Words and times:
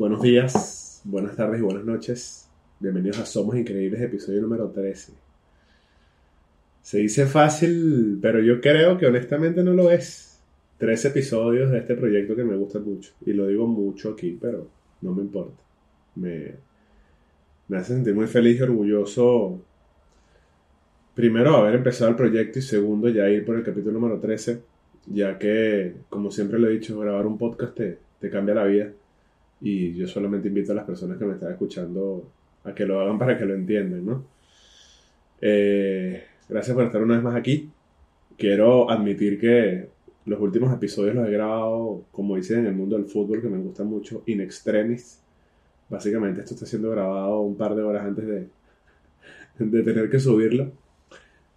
Buenos 0.00 0.22
días, 0.22 1.02
buenas 1.04 1.36
tardes 1.36 1.60
y 1.60 1.62
buenas 1.62 1.84
noches. 1.84 2.48
Bienvenidos 2.78 3.18
a 3.18 3.26
Somos 3.26 3.54
Increíbles, 3.54 4.00
episodio 4.00 4.40
número 4.40 4.70
13. 4.70 5.12
Se 6.80 6.98
dice 7.00 7.26
fácil, 7.26 8.18
pero 8.22 8.40
yo 8.40 8.62
creo 8.62 8.96
que 8.96 9.04
honestamente 9.04 9.62
no 9.62 9.74
lo 9.74 9.90
es. 9.90 10.40
13 10.78 11.08
episodios 11.08 11.70
de 11.70 11.80
este 11.80 11.96
proyecto 11.96 12.34
que 12.34 12.44
me 12.44 12.56
gusta 12.56 12.78
mucho. 12.78 13.12
Y 13.26 13.34
lo 13.34 13.46
digo 13.46 13.66
mucho 13.66 14.12
aquí, 14.12 14.38
pero 14.40 14.68
no 15.02 15.12
me 15.12 15.20
importa. 15.20 15.62
Me, 16.14 16.54
me 17.68 17.76
hace 17.76 17.92
sentir 17.92 18.14
muy 18.14 18.26
feliz 18.26 18.58
y 18.58 18.62
orgulloso. 18.62 19.60
Primero, 21.14 21.56
haber 21.56 21.74
empezado 21.74 22.08
el 22.08 22.16
proyecto 22.16 22.58
y 22.58 22.62
segundo, 22.62 23.10
ya 23.10 23.28
ir 23.28 23.44
por 23.44 23.54
el 23.54 23.62
capítulo 23.62 24.00
número 24.00 24.18
13, 24.18 24.62
ya 25.08 25.38
que, 25.38 25.96
como 26.08 26.30
siempre 26.30 26.58
lo 26.58 26.70
he 26.70 26.72
dicho, 26.72 26.98
grabar 26.98 27.26
un 27.26 27.36
podcast 27.36 27.74
te, 27.74 27.98
te 28.18 28.30
cambia 28.30 28.54
la 28.54 28.64
vida. 28.64 28.92
Y 29.60 29.94
yo 29.94 30.06
solamente 30.08 30.48
invito 30.48 30.72
a 30.72 30.76
las 30.76 30.84
personas 30.84 31.18
que 31.18 31.24
me 31.24 31.34
están 31.34 31.52
escuchando 31.52 32.30
a 32.64 32.74
que 32.74 32.86
lo 32.86 33.00
hagan 33.00 33.18
para 33.18 33.36
que 33.38 33.44
lo 33.44 33.54
entiendan, 33.54 34.04
¿no? 34.04 34.24
Eh, 35.40 36.22
gracias 36.48 36.74
por 36.74 36.84
estar 36.84 37.02
una 37.02 37.14
vez 37.14 37.24
más 37.24 37.36
aquí. 37.36 37.70
Quiero 38.36 38.90
admitir 38.90 39.38
que 39.38 39.88
los 40.26 40.40
últimos 40.40 40.72
episodios 40.72 41.14
los 41.14 41.28
he 41.28 41.32
grabado, 41.32 42.04
como 42.12 42.36
dicen 42.36 42.60
en 42.60 42.66
el 42.66 42.74
mundo 42.74 42.96
del 42.96 43.06
fútbol, 43.06 43.40
que 43.40 43.48
me 43.48 43.58
gusta 43.58 43.84
mucho, 43.84 44.22
in 44.26 44.40
extremis. 44.40 45.22
Básicamente 45.88 46.40
esto 46.40 46.54
está 46.54 46.66
siendo 46.66 46.90
grabado 46.90 47.40
un 47.40 47.56
par 47.56 47.74
de 47.74 47.82
horas 47.82 48.04
antes 48.04 48.26
de, 48.26 48.46
de 49.58 49.82
tener 49.82 50.08
que 50.08 50.20
subirlo. 50.20 50.72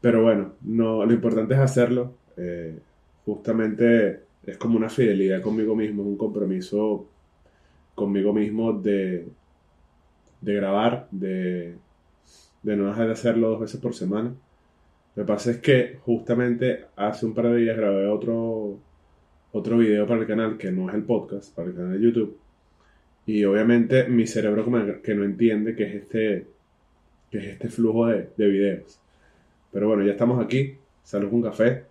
Pero 0.02 0.24
bueno, 0.24 0.54
no, 0.64 1.06
lo 1.06 1.14
importante 1.14 1.54
es 1.54 1.60
hacerlo. 1.60 2.14
Eh, 2.36 2.78
justamente 3.26 4.22
es 4.46 4.58
como 4.58 4.78
una 4.78 4.90
fidelidad 4.90 5.42
conmigo 5.42 5.76
mismo, 5.76 6.02
es 6.02 6.08
un 6.10 6.18
compromiso 6.18 7.08
conmigo 7.96 8.34
mismo 8.34 8.74
de, 8.74 9.28
de 10.42 10.54
grabar, 10.54 11.08
de, 11.12 11.76
de 12.64 12.76
no 12.76 12.88
dejar 12.88 13.08
de 13.08 13.14
hacerlo 13.14 13.50
dos 13.50 13.62
veces 13.62 13.80
por 13.80 13.94
semana. 13.94 14.34
Lo 15.16 15.24
que 15.24 15.28
pasa 15.28 15.52
es 15.52 15.58
que 15.58 16.00
justamente 16.04 16.86
hace 16.96 17.26
un 17.26 17.34
par 17.34 17.50
de 17.50 17.58
días 17.58 17.78
grabé 17.78 18.08
otro, 18.08 18.80
otro 19.52 19.78
video 19.78 20.08
para 20.08 20.22
el 20.22 20.28
canal, 20.28 20.58
que 20.58 20.72
no 20.72 20.90
es 20.90 20.96
el 20.96 21.04
podcast, 21.04 21.56
para 21.56 21.70
el 21.70 21.76
canal 21.76 21.94
de 21.94 22.04
YouTube. 22.04 22.38
Y 23.26 23.46
obviamente 23.46 24.08
mi 24.08 24.28
cerebro 24.28 24.66
como 24.66 24.80
que 25.02 25.16
no 25.16 25.24
entiende 25.24 25.76
que 25.76 25.84
es 25.84 25.96
este, 25.96 26.48
que 27.32 27.38
es 27.38 27.46
este 27.46 27.70
flujo 27.70 28.08
de, 28.08 28.30
de 28.36 28.48
videos. 28.48 29.00
Pero 29.72 29.88
bueno, 29.88 30.04
ya 30.04 30.12
estamos 30.14 30.44
aquí. 30.44 30.78
Salud 31.04 31.30
con 31.30 31.42
café. 31.42 31.84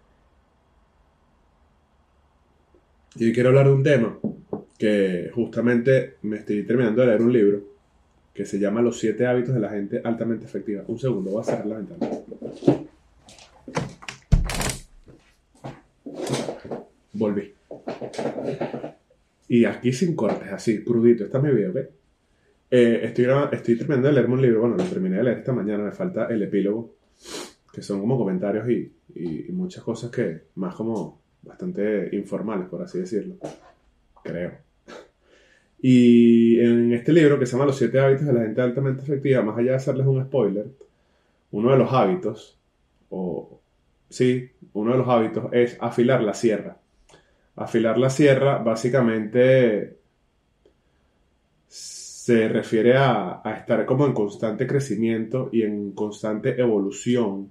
Y 3.17 3.27
hoy 3.27 3.33
quiero 3.33 3.51
hablar 3.51 3.67
de 3.67 3.73
un 3.73 3.83
tema 3.83 4.19
que 4.83 5.31
justamente 5.33 6.17
me 6.23 6.39
estoy 6.39 6.65
terminando 6.65 7.03
de 7.03 7.07
leer 7.07 7.23
un 7.23 7.33
libro 7.33 7.63
que 8.35 8.45
se 8.45 8.59
llama 8.59 8.83
Los 8.83 8.99
siete 8.99 9.25
hábitos 9.25 9.55
de 9.55 9.61
la 9.61 9.71
gente 9.71 10.01
altamente 10.03 10.45
efectiva. 10.45 10.83
Un 10.89 10.99
segundo, 10.99 11.31
voy 11.31 11.41
a 11.41 11.45
cerrar 11.45 11.67
la 11.67 11.77
ventana. 11.77 12.09
Volví. 17.13 17.55
Y 19.47 19.67
aquí 19.67 19.93
sin 19.93 20.17
cortes, 20.17 20.51
así, 20.51 20.83
crudito. 20.83 21.27
Este 21.27 21.37
es 21.37 21.45
mi 21.45 21.51
video, 21.53 21.73
¿ves? 21.73 21.89
Eh, 22.69 23.03
estoy, 23.05 23.27
estoy 23.53 23.79
terminando 23.79 24.09
de 24.09 24.15
leerme 24.15 24.35
un 24.35 24.43
libro, 24.43 24.63
bueno, 24.63 24.75
lo 24.77 24.83
terminé 24.83 25.19
de 25.19 25.23
leer 25.23 25.39
esta 25.39 25.53
mañana, 25.53 25.85
me 25.85 25.93
falta 25.93 26.27
el 26.27 26.43
epílogo, 26.43 26.97
que 27.73 27.83
son 27.83 28.01
como 28.01 28.19
comentarios 28.19 28.69
y, 28.69 28.93
y 29.15 29.53
muchas 29.53 29.85
cosas 29.85 30.11
que, 30.11 30.47
más 30.57 30.75
como 30.75 31.21
bastante 31.41 32.09
informales, 32.17 32.67
por 32.69 32.83
así 32.83 32.99
decirlo. 32.99 33.37
Creo. 34.25 34.72
Y 35.85 36.61
en 36.61 36.93
este 36.93 37.13
libro 37.13 37.41
que 37.41 37.45
se 37.45 37.53
llama 37.53 37.67
Los 37.67 37.77
siete 37.77 37.99
hábitos 37.99 38.25
de 38.25 38.33
la 38.33 38.43
gente 38.43 38.63
altamente 38.63 39.03
efectiva, 39.03 39.43
más 39.43 39.59
allá 39.59 39.73
de 39.73 39.77
hacerles 39.77 40.07
un 40.07 40.25
spoiler, 40.25 40.67
uno 41.51 41.73
de 41.73 41.77
los 41.79 41.93
hábitos, 41.93 42.57
o 43.11 43.61
sí, 44.09 44.49
uno 44.75 44.93
de 44.93 44.99
los 44.99 45.09
hábitos 45.09 45.53
es 45.53 45.77
afilar 45.81 46.23
la 46.23 46.35
sierra. 46.35 46.77
Afilar 47.57 47.99
la 47.99 48.11
sierra 48.11 48.59
básicamente 48.59 49.97
se 51.67 52.49
refiere 52.49 52.97
a, 52.97 53.41
a 53.45 53.53
estar 53.55 53.85
como 53.85 54.07
en 54.07 54.13
constante 54.13 54.69
crecimiento 54.69 55.49
y 55.51 55.63
en 55.63 55.93
constante 55.93 56.61
evolución. 56.61 57.51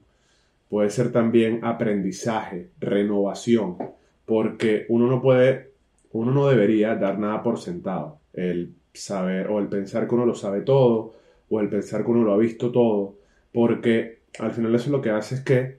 Puede 0.69 0.89
ser 0.89 1.11
también 1.11 1.65
aprendizaje, 1.65 2.69
renovación, 2.79 3.75
porque 4.25 4.85
uno 4.87 5.07
no 5.07 5.21
puede, 5.21 5.71
uno 6.13 6.31
no 6.31 6.47
debería 6.47 6.95
dar 6.95 7.19
nada 7.19 7.43
por 7.43 7.59
sentado 7.59 8.20
el 8.33 8.73
saber 8.93 9.47
o 9.47 9.59
el 9.59 9.67
pensar 9.67 10.07
que 10.07 10.15
uno 10.15 10.25
lo 10.25 10.35
sabe 10.35 10.61
todo 10.61 11.15
o 11.49 11.59
el 11.59 11.69
pensar 11.69 12.03
que 12.03 12.11
uno 12.11 12.23
lo 12.23 12.33
ha 12.33 12.37
visto 12.37 12.71
todo, 12.71 13.17
porque 13.53 14.19
al 14.39 14.51
final 14.53 14.73
eso 14.75 14.89
lo 14.89 15.01
que 15.01 15.09
hace 15.09 15.35
es 15.35 15.41
que 15.41 15.77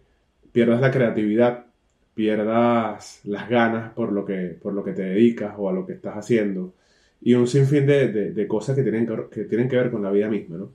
pierdas 0.52 0.80
la 0.80 0.90
creatividad, 0.90 1.66
pierdas 2.14 3.20
las 3.24 3.48
ganas 3.48 3.92
por 3.94 4.12
lo 4.12 4.24
que, 4.24 4.58
por 4.62 4.74
lo 4.74 4.84
que 4.84 4.92
te 4.92 5.02
dedicas 5.02 5.54
o 5.56 5.68
a 5.68 5.72
lo 5.72 5.86
que 5.86 5.94
estás 5.94 6.16
haciendo 6.16 6.74
y 7.22 7.34
un 7.34 7.46
sinfín 7.46 7.86
de, 7.86 8.08
de, 8.32 8.48
cosas 8.48 8.76
que 8.76 8.82
tienen 8.82 9.06
que, 9.06 9.28
que, 9.30 9.44
tienen 9.44 9.68
que 9.68 9.76
ver 9.76 9.90
con 9.90 10.02
la 10.02 10.10
vida 10.10 10.28
misma, 10.28 10.58
¿no? 10.58 10.70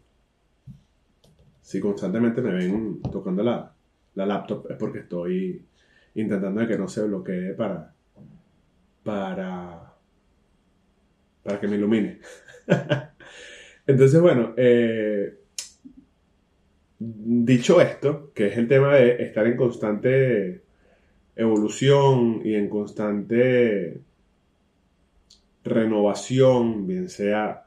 Si 1.61 1.79
constantemente 1.79 2.41
me 2.41 2.53
ven 2.53 3.01
tocando 3.11 3.43
la, 3.43 3.73
la 4.15 4.25
laptop 4.25 4.67
es 4.71 4.77
porque 4.77 4.99
estoy 4.99 5.61
intentando 6.15 6.65
que 6.65 6.77
no 6.77 6.87
se 6.87 7.03
bloquee 7.03 7.53
para, 7.53 7.93
para 9.03 9.86
para 11.47 11.61
que 11.61 11.67
me 11.69 11.77
ilumine. 11.77 12.19
Entonces, 13.87 14.19
bueno, 14.19 14.53
eh, 14.57 15.33
dicho 16.99 17.79
esto, 17.79 18.33
que 18.35 18.47
es 18.47 18.57
el 18.57 18.67
tema 18.67 18.95
de 18.95 19.23
estar 19.23 19.47
en 19.47 19.55
constante 19.55 20.61
evolución 21.37 22.41
y 22.43 22.55
en 22.55 22.67
constante 22.67 24.01
renovación, 25.63 26.85
bien 26.85 27.07
sea, 27.07 27.63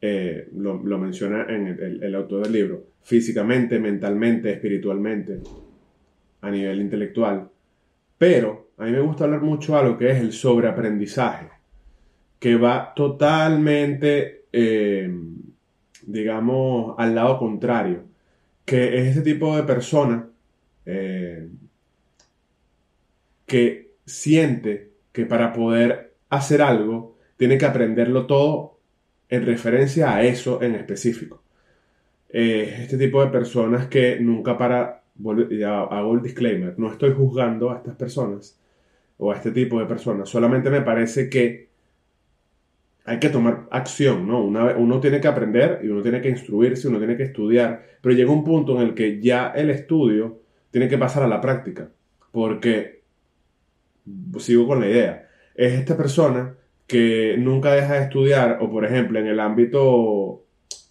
eh, 0.00 0.48
lo, 0.56 0.98
menciona 0.98 1.46
en 1.48 1.68
el, 1.68 1.80
el, 1.80 2.02
el, 2.02 2.14
autor 2.16 2.42
del 2.42 2.52
libro, 2.52 2.82
físicamente, 3.02 3.78
mentalmente, 3.78 4.50
espiritualmente, 4.50 5.38
a 6.40 6.50
nivel 6.50 6.80
intelectual. 6.80 7.48
Pero 8.18 8.70
a 8.76 8.86
mí 8.86 8.90
me 8.90 9.00
gusta 9.00 9.22
hablar 9.22 9.42
mucho 9.42 9.78
a 9.78 9.84
lo 9.84 9.96
que 9.96 10.10
es 10.10 10.18
el 10.18 10.32
sobreaprendizaje 10.32 11.53
que 12.44 12.56
va 12.56 12.92
totalmente, 12.94 14.44
eh, 14.52 15.10
digamos, 16.02 16.94
al 16.98 17.14
lado 17.14 17.38
contrario, 17.38 18.04
que 18.66 18.98
es 18.98 19.12
ese 19.12 19.22
tipo 19.22 19.56
de 19.56 19.62
persona 19.62 20.28
eh, 20.84 21.48
que 23.46 23.92
siente 24.04 24.90
que 25.10 25.24
para 25.24 25.54
poder 25.54 26.16
hacer 26.28 26.60
algo 26.60 27.16
tiene 27.38 27.56
que 27.56 27.64
aprenderlo 27.64 28.26
todo 28.26 28.78
en 29.30 29.46
referencia 29.46 30.14
a 30.14 30.22
eso 30.22 30.60
en 30.60 30.74
específico. 30.74 31.42
Eh, 32.28 32.80
este 32.82 32.98
tipo 32.98 33.24
de 33.24 33.30
personas 33.30 33.86
que 33.86 34.20
nunca 34.20 34.58
para, 34.58 35.02
hago 35.66 36.12
el 36.12 36.20
disclaimer, 36.20 36.78
no 36.78 36.92
estoy 36.92 37.14
juzgando 37.14 37.70
a 37.70 37.76
estas 37.76 37.96
personas 37.96 38.60
o 39.16 39.32
a 39.32 39.36
este 39.36 39.50
tipo 39.50 39.80
de 39.80 39.86
personas, 39.86 40.28
solamente 40.28 40.68
me 40.68 40.82
parece 40.82 41.30
que 41.30 41.63
hay 43.04 43.18
que 43.18 43.28
tomar 43.28 43.68
acción, 43.70 44.26
¿no? 44.26 44.42
Una, 44.42 44.76
uno 44.76 44.98
tiene 44.98 45.20
que 45.20 45.28
aprender 45.28 45.80
y 45.82 45.88
uno 45.88 46.02
tiene 46.02 46.22
que 46.22 46.30
instruirse, 46.30 46.88
uno 46.88 46.98
tiene 46.98 47.16
que 47.16 47.24
estudiar, 47.24 47.84
pero 48.00 48.14
llega 48.14 48.30
un 48.30 48.44
punto 48.44 48.76
en 48.76 48.88
el 48.88 48.94
que 48.94 49.20
ya 49.20 49.48
el 49.54 49.70
estudio 49.70 50.40
tiene 50.70 50.88
que 50.88 50.98
pasar 50.98 51.22
a 51.22 51.28
la 51.28 51.40
práctica, 51.40 51.90
porque, 52.32 53.02
sigo 54.38 54.66
con 54.66 54.80
la 54.80 54.88
idea, 54.88 55.28
es 55.54 55.74
esta 55.74 55.96
persona 55.96 56.54
que 56.86 57.36
nunca 57.38 57.74
deja 57.74 57.94
de 57.94 58.04
estudiar, 58.04 58.58
o 58.60 58.70
por 58.70 58.84
ejemplo 58.84 59.18
en 59.18 59.26
el 59.26 59.38
ámbito 59.38 60.44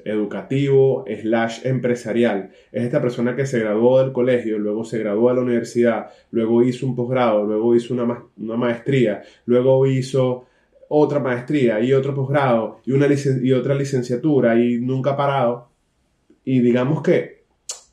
educativo 0.06 1.06
slash 1.07 1.66
empresarial, 1.66 2.51
es 2.71 2.83
esta 2.83 3.01
persona 3.01 3.36
que 3.36 3.48
se 3.48 3.59
graduó 3.59 4.04
del 4.04 4.12
colegio, 4.12 4.59
luego 4.59 4.86
se 4.86 5.00
graduó 5.00 5.30
de 5.30 5.36
la 5.36 5.42
universidad, 5.42 6.12
luego 6.30 6.62
hizo 6.63 6.86
un 6.86 6.95
posgrado, 6.95 7.44
luego 7.44 7.75
hizo 7.75 7.94
una, 7.94 8.06
ma 8.06 8.25
una 8.38 8.56
maestría, 8.56 9.24
luego 9.45 9.86
hizo 9.88 10.45
otra 10.95 11.19
maestría 11.19 11.80
y 11.80 11.92
otro 11.92 12.13
posgrado 12.13 12.80
y, 12.86 12.92
una 12.92 13.07
y 13.07 13.51
otra 13.51 13.74
licenciatura 13.74 14.60
y 14.60 14.80
nunca 14.80 15.18
parado. 15.18 15.72
Y 16.45 16.60
digamos 16.60 17.01
que 17.01 17.45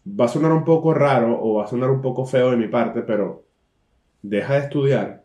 va 0.07 0.27
a 0.27 0.29
sonar 0.29 0.53
un 0.53 0.65
poco 0.65 0.93
raro 0.93 1.41
o 1.41 1.55
va 1.55 1.65
a 1.65 1.67
sonar 1.67 1.91
un 1.91 2.03
poco 2.03 2.27
feo 2.27 2.51
de 2.51 2.59
mi 2.59 2.69
parte, 2.69 3.01
pero 3.01 3.47
deja 4.21 4.55
de 4.55 4.61
estudiar 4.61 5.25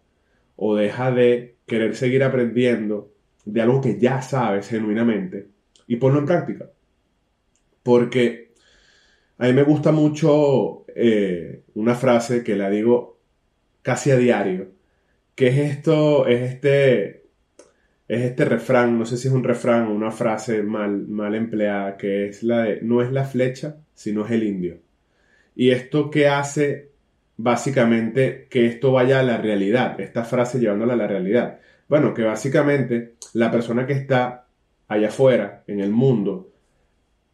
o 0.56 0.76
deja 0.76 1.12
de 1.12 1.58
querer 1.66 1.98
seguir 1.98 2.24
aprendiendo 2.24 3.12
de 3.44 3.62
algo 3.62 3.82
que 3.82 4.00
ya 4.00 4.22
sabes 4.22 4.70
genuinamente 4.70 5.50
y 5.86 5.98
ponlo 5.98 6.20
en 6.20 6.26
práctica. 6.26 6.70
Porque 7.84 8.54
a 9.38 9.48
mí 9.48 9.54
me 9.54 9.64
gusta 9.64 9.92
mucho 9.92 10.86
eh, 10.96 11.64
una 11.74 11.96
frase 11.96 12.42
que 12.42 12.56
la 12.56 12.70
digo 12.70 13.20
casi 13.82 14.12
a 14.12 14.16
diario, 14.16 14.70
que 15.36 15.48
es 15.48 15.58
esto, 15.58 16.26
es 16.26 16.54
este 16.54 17.25
es 18.08 18.22
este 18.22 18.46
refrán, 18.46 19.00
no 19.00 19.06
sé 19.06 19.18
si 19.18 19.28
es 19.28 19.34
un 19.34 19.44
refrán 19.44 19.88
o 19.88 19.94
una 19.94 20.12
frase 20.12 20.62
mal, 20.62 21.08
mal 21.08 21.34
empleada, 21.36 21.98
que 21.98 22.28
es 22.28 22.44
la 22.44 22.64
de 22.64 22.82
no 22.82 23.02
es 23.02 23.12
la 23.12 23.26
flecha, 23.26 23.78
sino 23.94 24.26
es 24.26 24.32
el 24.32 24.44
indio. 24.44 24.80
Y 25.56 25.72
esto 25.72 26.10
que 26.12 26.28
hace 26.28 26.90
básicamente 27.38 28.48
que 28.50 28.66
esto 28.66 28.92
vaya 28.92 29.20
a 29.20 29.24
la 29.24 29.38
realidad, 29.38 30.00
esta 30.00 30.24
frase 30.24 30.60
llevándola 30.60 30.94
a 30.94 30.98
la 30.98 31.08
realidad. 31.08 31.60
Bueno, 31.88 32.14
que 32.14 32.24
básicamente 32.24 33.16
la 33.34 33.52
persona 33.52 33.86
que 33.86 33.94
está 33.94 34.48
allá 34.88 35.08
afuera, 35.08 35.64
en 35.68 35.80
el 35.80 35.92
mundo, 35.92 36.52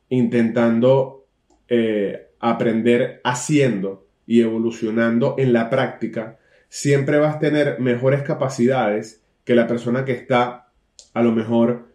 intentando 0.10 1.26
eh, 1.68 2.30
aprender 2.40 3.22
haciendo 3.24 4.08
y 4.26 4.42
evolucionando 4.42 5.36
en 5.38 5.54
la 5.54 5.70
práctica, 5.70 6.38
siempre 6.70 7.18
vas 7.18 7.36
a 7.36 7.40
tener 7.40 7.80
mejores 7.80 8.24
capacidades 8.24 9.21
que 9.44 9.56
la 9.56 9.68
persona 9.68 10.06
que 10.06 10.14
está 10.14 10.70
a 11.14 11.22
lo 11.22 11.32
mejor 11.32 11.88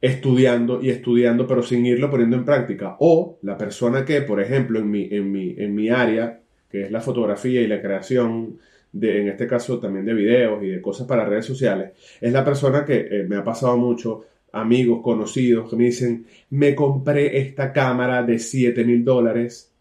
estudiando 0.00 0.82
y 0.82 0.90
estudiando, 0.90 1.46
pero 1.46 1.62
sin 1.62 1.86
irlo 1.86 2.10
poniendo 2.10 2.36
en 2.36 2.44
práctica. 2.44 2.96
O 3.00 3.38
la 3.42 3.56
persona 3.56 4.04
que, 4.04 4.20
por 4.20 4.40
ejemplo, 4.40 4.78
en 4.78 4.90
mi, 4.90 5.08
en 5.10 5.32
mi, 5.32 5.54
en 5.56 5.74
mi 5.74 5.88
área, 5.88 6.40
que 6.70 6.82
es 6.82 6.90
la 6.90 7.00
fotografía 7.00 7.62
y 7.62 7.66
la 7.66 7.80
creación, 7.80 8.58
de, 8.92 9.22
en 9.22 9.28
este 9.28 9.46
caso 9.46 9.80
también 9.80 10.04
de 10.04 10.14
videos 10.14 10.62
y 10.62 10.68
de 10.68 10.80
cosas 10.82 11.06
para 11.06 11.24
redes 11.24 11.46
sociales, 11.46 11.92
es 12.20 12.32
la 12.32 12.44
persona 12.44 12.84
que 12.84 13.08
eh, 13.10 13.24
me 13.28 13.36
ha 13.36 13.44
pasado 13.44 13.76
mucho, 13.76 14.26
amigos, 14.52 15.00
conocidos, 15.02 15.68
que 15.68 15.76
me 15.76 15.84
dicen, 15.84 16.26
me 16.50 16.74
compré 16.74 17.38
esta 17.38 17.72
cámara 17.72 18.22
de 18.22 18.38
7 18.38 18.84
mil 18.84 19.04
dólares. 19.04 19.72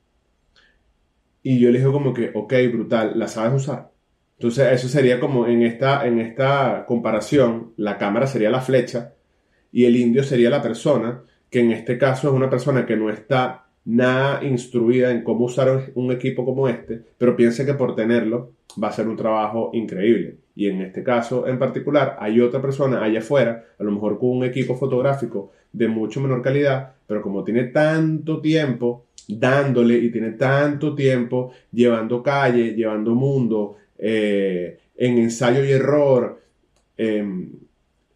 Y 1.44 1.60
yo 1.60 1.70
le 1.70 1.80
digo 1.80 1.92
como 1.92 2.14
que, 2.14 2.32
ok, 2.34 2.54
brutal, 2.72 3.12
¿la 3.16 3.28
sabes 3.28 3.62
usar? 3.62 3.93
Entonces 4.38 4.72
eso 4.72 4.88
sería 4.88 5.20
como 5.20 5.48
en 5.48 5.62
esta, 5.64 6.06
en 6.06 6.20
esta 6.20 6.86
comparación, 6.86 7.74
la 7.78 7.98
cámara 7.98 8.28
sería 8.28 8.50
la 8.50 8.62
flecha 8.62 9.14
y 9.72 9.86
el 9.86 9.96
indio 9.96 10.24
sería 10.24 10.50
la 10.50 10.62
persona, 10.62 11.24
que 11.50 11.60
en 11.60 11.72
este 11.72 11.98
caso 11.98 12.28
es 12.30 12.34
una 12.34 12.50
persona 12.50 12.86
que 12.86 12.96
no 12.96 13.10
está 13.10 13.68
nada 13.86 14.44
instruida 14.44 15.12
en 15.12 15.24
cómo 15.24 15.46
usar 15.46 15.92
un 15.96 16.12
equipo 16.12 16.46
como 16.46 16.68
este, 16.68 17.02
pero 17.18 17.36
piensa 17.36 17.66
que 17.66 17.74
por 17.74 17.96
tenerlo 17.96 18.52
va 18.82 18.90
a 18.90 18.94
ser 18.94 19.08
un 19.08 19.16
trabajo 19.16 19.72
increíble. 19.74 20.38
Y 20.56 20.68
en 20.68 20.82
este 20.82 21.04
caso 21.04 21.48
en 21.48 21.60
particular 21.60 22.18
hay 22.20 22.40
otra 22.40 22.62
persona 22.62 23.04
allá 23.04 23.20
afuera, 23.20 23.66
a 23.78 23.84
lo 23.84 23.92
mejor 23.92 24.20
con 24.20 24.30
un 24.30 24.44
equipo 24.44 24.76
fotográfico 24.76 25.52
de 25.72 25.88
mucho 25.88 26.22
menor 26.22 26.42
calidad, 26.42 26.94
pero 27.08 27.22
como 27.22 27.44
tiene 27.44 27.66
tanto 27.66 28.40
tiempo 28.40 29.06
dándole 29.28 29.98
y 29.98 30.12
tiene 30.12 30.32
tanto 30.32 30.94
tiempo 30.94 31.52
llevando 31.72 32.22
calle, 32.22 32.74
llevando 32.74 33.16
mundo, 33.16 33.78
eh, 34.06 34.80
en 34.98 35.18
ensayo 35.18 35.64
y 35.64 35.72
error, 35.72 36.42
em, 36.98 37.52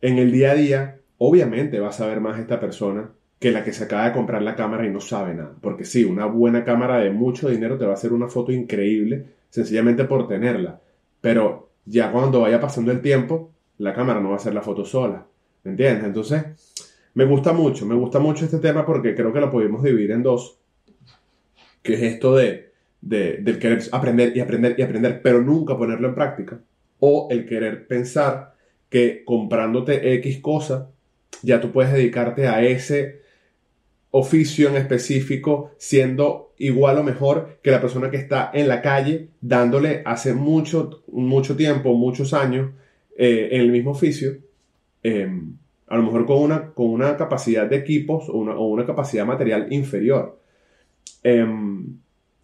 en 0.01 0.17
el 0.17 0.33
día 0.33 0.51
a 0.51 0.55
día, 0.55 0.99
obviamente 1.17 1.79
vas 1.79 2.01
a 2.01 2.07
ver 2.07 2.19
más 2.19 2.37
esta 2.39 2.59
persona 2.59 3.09
que 3.39 3.51
la 3.51 3.63
que 3.63 3.71
se 3.71 3.85
acaba 3.85 4.05
de 4.05 4.11
comprar 4.11 4.41
la 4.41 4.55
cámara 4.55 4.85
y 4.85 4.89
no 4.89 4.99
sabe 4.99 5.33
nada. 5.33 5.55
Porque 5.61 5.85
sí, 5.85 6.03
una 6.03 6.25
buena 6.25 6.65
cámara 6.65 6.97
de 6.97 7.09
mucho 7.09 7.47
dinero 7.47 7.77
te 7.77 7.85
va 7.85 7.91
a 7.91 7.93
hacer 7.93 8.11
una 8.11 8.27
foto 8.27 8.51
increíble 8.51 9.27
sencillamente 9.49 10.03
por 10.03 10.27
tenerla. 10.27 10.81
Pero 11.21 11.69
ya 11.85 12.11
cuando 12.11 12.41
vaya 12.41 12.59
pasando 12.59 12.91
el 12.91 13.01
tiempo, 13.01 13.51
la 13.77 13.93
cámara 13.93 14.19
no 14.19 14.29
va 14.29 14.35
a 14.35 14.37
hacer 14.39 14.53
la 14.53 14.61
foto 14.61 14.83
sola. 14.83 15.25
¿Me 15.63 15.71
entiendes? 15.71 16.03
Entonces, 16.03 16.43
me 17.13 17.23
gusta 17.23 17.53
mucho, 17.53 17.85
me 17.85 17.95
gusta 17.95 18.19
mucho 18.19 18.43
este 18.43 18.59
tema 18.59 18.85
porque 18.85 19.15
creo 19.15 19.31
que 19.31 19.39
lo 19.39 19.49
podemos 19.49 19.83
dividir 19.83 20.11
en 20.11 20.23
dos. 20.23 20.59
Que 21.81 21.93
es 21.93 22.01
esto 22.01 22.35
de, 22.35 22.73
de, 23.01 23.37
del 23.37 23.59
querer 23.59 23.83
aprender 23.91 24.35
y 24.35 24.39
aprender 24.39 24.75
y 24.77 24.81
aprender, 24.81 25.21
pero 25.21 25.41
nunca 25.41 25.77
ponerlo 25.77 26.07
en 26.07 26.15
práctica. 26.15 26.59
O 26.99 27.27
el 27.29 27.45
querer 27.45 27.87
pensar 27.87 28.53
que 28.89 29.23
comprándote 29.25 30.13
X 30.15 30.39
cosa, 30.39 30.89
ya 31.43 31.61
tú 31.61 31.71
puedes 31.71 31.91
dedicarte 31.91 32.47
a 32.47 32.63
ese 32.63 33.21
oficio 34.11 34.69
en 34.69 34.77
específico 34.77 35.71
siendo 35.77 36.53
igual 36.57 36.97
o 36.97 37.03
mejor 37.03 37.59
que 37.61 37.71
la 37.71 37.81
persona 37.81 38.09
que 38.09 38.17
está 38.17 38.49
en 38.53 38.67
la 38.67 38.81
calle 38.81 39.29
dándole 39.41 40.01
hace 40.05 40.33
mucho, 40.33 41.03
mucho 41.11 41.55
tiempo, 41.55 41.93
muchos 41.93 42.33
años 42.33 42.71
eh, 43.15 43.49
en 43.51 43.61
el 43.61 43.71
mismo 43.71 43.91
oficio, 43.91 44.37
em, 45.03 45.55
a 45.87 45.97
lo 45.97 46.03
mejor 46.03 46.25
con 46.25 46.41
una, 46.41 46.71
con 46.71 46.87
una 46.87 47.15
capacidad 47.17 47.67
de 47.67 47.77
equipos 47.77 48.29
o 48.29 48.37
una, 48.37 48.85
capacidad 48.85 49.25
material 49.25 49.67
inferior. 49.71 50.39
Em, 51.23 51.99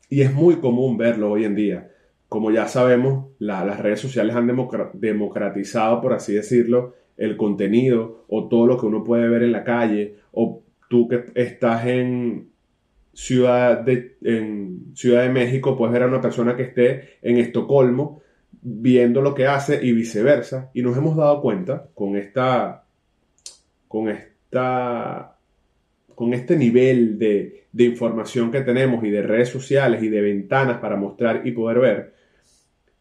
y 0.10 0.22
es 0.22 0.34
muy 0.34 0.58
común 0.58 0.98
verlo 0.98 1.32
hoy 1.32 1.46
en 1.46 1.56
día. 1.56 1.92
Como 2.30 2.52
ya 2.52 2.68
sabemos, 2.68 3.28
las 3.40 3.80
redes 3.80 4.00
sociales 4.00 4.36
han 4.36 4.48
democratizado, 4.94 6.02
por 6.02 6.14
así 6.14 6.34
decirlo, 6.34 6.96
el 7.18 7.38
contenido 7.38 8.26
o 8.28 8.48
todo 8.48 8.66
lo 8.66 8.78
que 8.80 8.86
uno 8.86 9.04
puede 9.04 9.28
ver 9.28 9.44
en 9.44 9.52
la 9.52 9.64
calle 9.64 10.16
o 10.32 10.64
tú 10.90 11.08
que 11.08 11.26
estás 11.36 11.86
en 11.86 12.50
Ciudad 13.14 13.82
de, 13.82 14.18
en 14.24 14.92
Ciudad 14.96 15.22
de 15.22 15.30
México, 15.30 15.78
puedes 15.78 15.94
ver 15.94 16.04
a 16.04 16.08
una 16.08 16.22
persona 16.22 16.56
que 16.56 16.64
esté 16.64 17.20
en 17.22 17.38
Estocolmo 17.38 18.22
viendo 18.64 19.22
lo 19.22 19.36
que 19.36 19.46
hace 19.46 19.86
y 19.86 19.92
viceversa. 19.92 20.72
Y 20.74 20.82
nos 20.82 20.98
hemos 20.98 21.16
dado 21.16 21.42
cuenta 21.42 21.90
con 21.94 22.16
esta, 22.16 22.86
con 23.88 24.10
esta, 24.10 25.33
con 26.16 26.34
este 26.34 26.56
nivel 26.56 27.18
de, 27.18 27.66
de 27.72 27.84
información 27.84 28.52
que 28.52 28.62
tenemos 28.62 29.04
y 29.04 29.10
de 29.10 29.22
redes 29.22 29.50
sociales 29.50 30.02
y 30.04 30.10
de 30.10 30.22
ventanas 30.22 30.78
para 30.78 30.96
mostrar 30.96 31.42
y 31.46 31.52
poder 31.52 31.80
ver, 31.80 32.14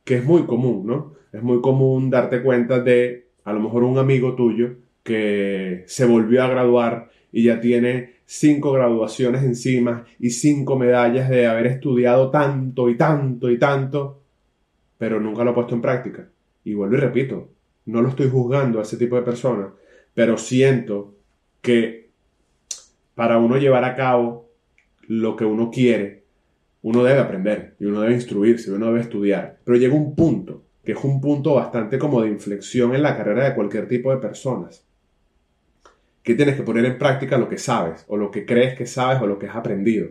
que 0.05 0.17
es 0.17 0.25
muy 0.25 0.44
común, 0.44 0.87
¿no? 0.87 1.14
Es 1.32 1.43
muy 1.43 1.61
común 1.61 2.11
darte 2.11 2.43
cuenta 2.43 2.81
de 2.81 3.29
a 3.44 3.53
lo 3.53 3.61
mejor 3.61 3.85
un 3.85 3.99
amigo 3.99 4.35
tuyo 4.35 4.76
que 5.03 5.85
se 5.87 6.05
volvió 6.05 6.43
a 6.43 6.49
graduar 6.49 7.11
y 7.32 7.44
ya 7.44 7.61
tiene 7.61 8.12
cinco 8.25 8.73
graduaciones 8.73 9.43
encima 9.43 10.05
y 10.19 10.31
cinco 10.31 10.79
medallas 10.79 11.29
de 11.29 11.47
haber 11.47 11.67
estudiado 11.67 12.31
tanto 12.31 12.88
y 12.88 12.97
tanto 12.97 13.50
y 13.50 13.59
tanto, 13.59 14.23
pero 14.97 15.20
nunca 15.20 15.44
lo 15.44 15.50
ha 15.50 15.55
puesto 15.55 15.75
en 15.75 15.82
práctica. 15.82 16.29
Y 16.64 16.75
vuelvo 16.75 16.97
y 16.97 17.00
repito, 17.00 17.50
no 17.87 18.00
lo 18.00 18.09
estoy 18.09 18.29
juzgando 18.29 18.79
a 18.79 18.82
ese 18.82 18.97
tipo 18.97 19.17
de 19.17 19.23
personas, 19.23 19.69
pero 20.14 20.37
siento 20.38 21.14
que 21.61 22.01
para 23.14 23.38
uno 23.38 23.56
llevar 23.59 23.85
a 23.85 23.94
cabo 23.94 24.50
lo 25.06 25.37
que 25.37 25.44
uno 25.44 25.70
quiere, 25.70 26.25
uno 26.82 27.05
debe 27.05 27.20
aprender 27.20 27.75
y 27.79 27.87
uno 27.87 28.00
debe 28.00 28.14
instruirse, 28.14 28.73
uno 28.73 28.87
debe 28.87 29.00
estudiar. 29.00 29.59
Pero 29.64 29.79
llega 29.79 29.94
un 29.94 30.14
punto, 30.14 30.64
que 30.85 30.93
es 30.93 31.05
un 31.05 31.20
punto 31.20 31.55
bastante 31.55 31.99
como 31.99 32.23
de 32.23 32.29
inflexión 32.29 32.94
en 32.94 33.03
la 33.03 33.17
carrera 33.17 33.44
de 33.44 33.55
cualquier 33.55 33.87
tipo 33.88 34.11
de 34.11 34.19
personas, 34.19 34.85
que 36.23 36.35
tienes 36.35 36.56
que 36.56 36.62
poner 36.62 36.85
en 36.85 36.99
práctica 36.99 37.38
lo 37.38 37.49
que 37.49 37.59
sabes, 37.59 38.05
o 38.09 38.17
lo 38.17 38.31
que 38.31 38.47
crees 38.47 38.76
que 38.76 38.87
sabes, 38.87 39.21
o 39.21 39.26
lo 39.26 39.38
que 39.38 39.47
has 39.47 39.57
aprendido. 39.57 40.09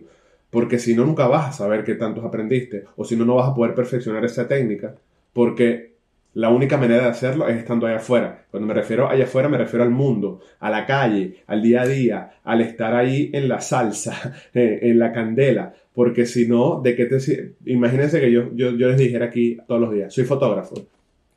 Porque 0.49 0.79
si 0.79 0.93
no, 0.95 1.05
nunca 1.05 1.27
vas 1.27 1.49
a 1.49 1.53
saber 1.53 1.83
qué 1.83 1.95
tantos 1.95 2.25
aprendiste, 2.25 2.83
o 2.95 3.05
si 3.05 3.15
no, 3.15 3.25
no 3.25 3.35
vas 3.35 3.49
a 3.49 3.55
poder 3.55 3.73
perfeccionar 3.73 4.23
esa 4.25 4.47
técnica, 4.47 4.95
porque 5.33 5.90
la 6.33 6.49
única 6.49 6.77
manera 6.77 7.03
de 7.03 7.09
hacerlo 7.09 7.47
es 7.47 7.57
estando 7.57 7.87
allá 7.87 7.97
afuera. 7.97 8.45
Cuando 8.49 8.67
me 8.67 8.73
refiero 8.73 9.09
allá 9.09 9.25
afuera, 9.25 9.49
me 9.49 9.57
refiero 9.57 9.83
al 9.83 9.89
mundo, 9.89 10.39
a 10.59 10.69
la 10.69 10.85
calle, 10.85 11.43
al 11.47 11.61
día 11.61 11.81
a 11.81 11.87
día, 11.87 12.31
al 12.43 12.61
estar 12.61 12.95
ahí 12.95 13.29
en 13.33 13.49
la 13.49 13.59
salsa, 13.59 14.33
en 14.53 14.97
la 14.97 15.11
candela. 15.11 15.73
Porque 15.93 16.25
si 16.25 16.47
no, 16.47 16.81
¿de 16.81 16.95
qué 16.95 17.05
te... 17.05 17.53
Imagínense 17.65 18.21
que 18.21 18.31
yo, 18.31 18.49
yo, 18.53 18.71
yo 18.71 18.87
les 18.87 18.97
dijera 18.97 19.25
aquí 19.25 19.57
todos 19.67 19.81
los 19.81 19.93
días, 19.93 20.13
soy 20.13 20.23
fotógrafo 20.23 20.75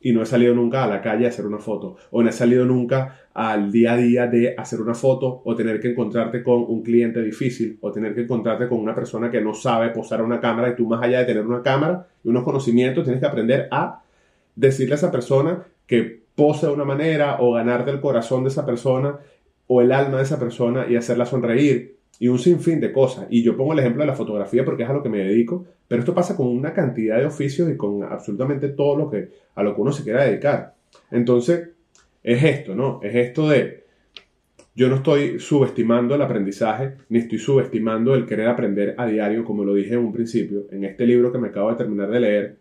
y 0.05 0.13
no 0.13 0.21
he 0.21 0.25
salido 0.27 0.53
nunca 0.53 0.83
a 0.83 0.87
la 0.87 1.01
calle 1.01 1.25
a 1.25 1.29
hacer 1.29 1.47
una 1.47 1.57
foto, 1.57 1.95
o 2.11 2.21
no 2.21 2.29
he 2.29 2.31
salido 2.31 2.63
nunca 2.63 3.21
al 3.33 3.71
día 3.71 3.93
a 3.93 3.97
día 3.97 4.27
de 4.27 4.53
hacer 4.55 4.79
una 4.79 4.93
foto, 4.93 5.41
o 5.43 5.55
tener 5.55 5.79
que 5.79 5.89
encontrarte 5.89 6.43
con 6.43 6.63
un 6.67 6.83
cliente 6.83 7.23
difícil, 7.23 7.79
o 7.81 7.91
tener 7.91 8.13
que 8.13 8.21
encontrarte 8.21 8.67
con 8.67 8.77
una 8.77 8.93
persona 8.93 9.31
que 9.31 9.41
no 9.41 9.55
sabe 9.55 9.89
posar 9.89 10.21
una 10.21 10.39
cámara 10.39 10.69
y 10.69 10.75
tú 10.75 10.85
más 10.85 11.01
allá 11.01 11.21
de 11.21 11.25
tener 11.25 11.43
una 11.43 11.63
cámara 11.63 12.05
y 12.23 12.29
unos 12.29 12.43
conocimientos, 12.43 13.03
tienes 13.03 13.19
que 13.19 13.25
aprender 13.25 13.67
a 13.71 14.03
decirle 14.55 14.93
a 14.93 14.97
esa 14.97 15.11
persona 15.11 15.63
que 15.87 16.23
pose 16.35 16.67
de 16.67 16.73
una 16.73 16.85
manera 16.85 17.37
o 17.39 17.53
ganarte 17.53 17.91
el 17.91 18.01
corazón 18.01 18.43
de 18.43 18.49
esa 18.49 18.65
persona 18.65 19.19
o 19.67 19.81
el 19.81 19.91
alma 19.91 20.17
de 20.17 20.23
esa 20.23 20.39
persona 20.39 20.85
y 20.89 20.95
hacerla 20.95 21.25
sonreír 21.25 21.95
y 22.19 22.27
un 22.27 22.39
sinfín 22.39 22.79
de 22.79 22.91
cosas. 22.91 23.27
Y 23.29 23.43
yo 23.43 23.57
pongo 23.57 23.73
el 23.73 23.79
ejemplo 23.79 24.01
de 24.03 24.07
la 24.07 24.15
fotografía 24.15 24.63
porque 24.63 24.83
es 24.83 24.89
a 24.89 24.93
lo 24.93 25.03
que 25.03 25.09
me 25.09 25.19
dedico, 25.19 25.65
pero 25.87 25.99
esto 25.99 26.13
pasa 26.13 26.35
con 26.35 26.47
una 26.47 26.73
cantidad 26.73 27.17
de 27.17 27.25
oficios 27.25 27.69
y 27.69 27.77
con 27.77 28.03
absolutamente 28.03 28.69
todo 28.69 28.95
lo 28.95 29.09
que 29.09 29.29
a 29.55 29.63
lo 29.63 29.75
que 29.75 29.81
uno 29.81 29.91
se 29.91 30.03
quiera 30.03 30.23
dedicar. 30.23 30.75
Entonces, 31.11 31.69
es 32.23 32.43
esto, 32.43 32.75
¿no? 32.75 32.99
Es 33.03 33.15
esto 33.15 33.49
de 33.49 33.85
yo 34.77 34.89
no 34.89 34.95
estoy 34.95 35.39
subestimando 35.39 36.15
el 36.15 36.21
aprendizaje, 36.21 36.95
ni 37.07 37.19
estoy 37.19 37.39
subestimando 37.39 38.13
el 38.13 38.25
querer 38.25 38.49
aprender 38.49 38.93
a 38.97 39.05
diario, 39.07 39.45
como 39.45 39.63
lo 39.63 39.73
dije 39.73 39.93
en 39.93 39.99
un 39.99 40.11
principio. 40.11 40.65
En 40.69 40.83
este 40.83 41.05
libro 41.05 41.31
que 41.31 41.37
me 41.37 41.47
acabo 41.47 41.69
de 41.69 41.77
terminar 41.77 42.09
de 42.09 42.19
leer, 42.19 42.57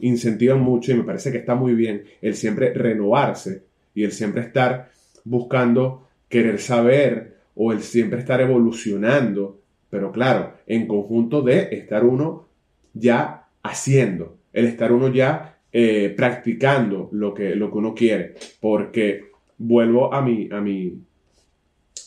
incentivan 0.00 0.60
mucho 0.60 0.92
y 0.92 0.96
me 0.96 1.04
parece 1.04 1.32
que 1.32 1.38
está 1.38 1.54
muy 1.54 1.74
bien 1.74 2.04
el 2.20 2.34
siempre 2.34 2.72
renovarse 2.72 3.62
y 3.94 4.04
el 4.04 4.12
siempre 4.12 4.42
estar 4.42 4.90
buscando 5.24 6.08
querer 6.28 6.60
saber, 6.60 7.38
o 7.54 7.72
el 7.72 7.80
siempre 7.80 8.20
estar 8.20 8.40
evolucionando, 8.40 9.60
pero 9.90 10.12
claro, 10.12 10.54
en 10.66 10.86
conjunto 10.86 11.42
de 11.42 11.68
estar 11.72 12.04
uno 12.04 12.46
ya 12.94 13.48
haciendo, 13.62 14.36
el 14.52 14.66
estar 14.66 14.92
uno 14.92 15.08
ya 15.08 15.58
eh, 15.72 16.14
practicando 16.16 17.08
lo 17.12 17.34
que, 17.34 17.56
lo 17.56 17.70
que 17.70 17.78
uno 17.78 17.94
quiere, 17.94 18.34
porque 18.60 19.32
vuelvo 19.58 20.14
a 20.14 20.22
mi, 20.22 20.48
a 20.52 20.60
mi, 20.60 21.02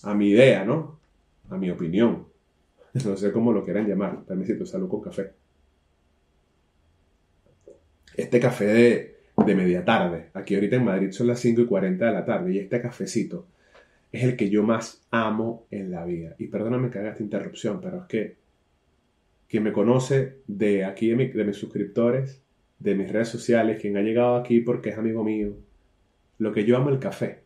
a 0.04 0.14
mi 0.14 0.30
idea, 0.30 0.64
¿no? 0.64 1.00
A 1.50 1.58
mi 1.58 1.70
opinión. 1.70 2.26
No 3.06 3.18
sé 3.18 3.32
cómo 3.32 3.52
lo 3.52 3.64
quieran 3.64 3.88
llamar. 3.88 4.24
Permisito, 4.26 4.66
salud 4.66 4.90
con 4.90 5.02
café. 5.02 5.32
Este 8.16 8.40
café 8.40 8.66
de, 8.66 9.16
de 9.46 9.56
media 9.56 9.86
tarde. 9.86 10.30
Aquí 10.34 10.56
ahorita 10.56 10.76
en 10.76 10.86
Madrid 10.86 11.12
son 11.12 11.28
las 11.28 11.40
5 11.40 11.62
y 11.62 11.66
40 11.66 12.06
de 12.06 12.12
la 12.12 12.26
tarde. 12.26 12.54
Y 12.54 12.60
este 12.60 12.82
cafecito 12.82 13.48
es 14.12 14.24
el 14.24 14.36
que 14.36 14.50
yo 14.50 14.64
más 14.64 15.06
amo 15.12 15.66
en 15.72 15.92
la 15.92 16.06
vida. 16.06 16.36
Y 16.38 16.48
perdóname 16.48 16.90
que 16.90 17.00
haga 17.00 17.12
esta 17.12 17.24
interrupción, 17.24 17.80
pero 17.82 18.02
es 18.02 18.06
que 18.06 18.36
quien 19.48 19.64
me 19.64 19.74
conoce 19.74 20.38
de 20.48 20.86
aquí, 20.86 21.10
de, 21.10 21.44
mis 21.44 21.58
suscriptores, 21.58 22.42
de 22.80 22.96
mis 22.96 23.12
redes 23.12 23.30
sociales, 23.30 23.82
quien 23.82 23.98
ha 23.98 24.02
llegado 24.02 24.36
aquí 24.36 24.62
porque 24.62 24.90
es 24.90 24.98
amigo 24.98 25.24
mío, 25.24 25.58
lo 26.38 26.52
que 26.54 26.66
yo 26.66 26.78
amo 26.78 26.90
el 26.90 27.00
café 27.00 27.40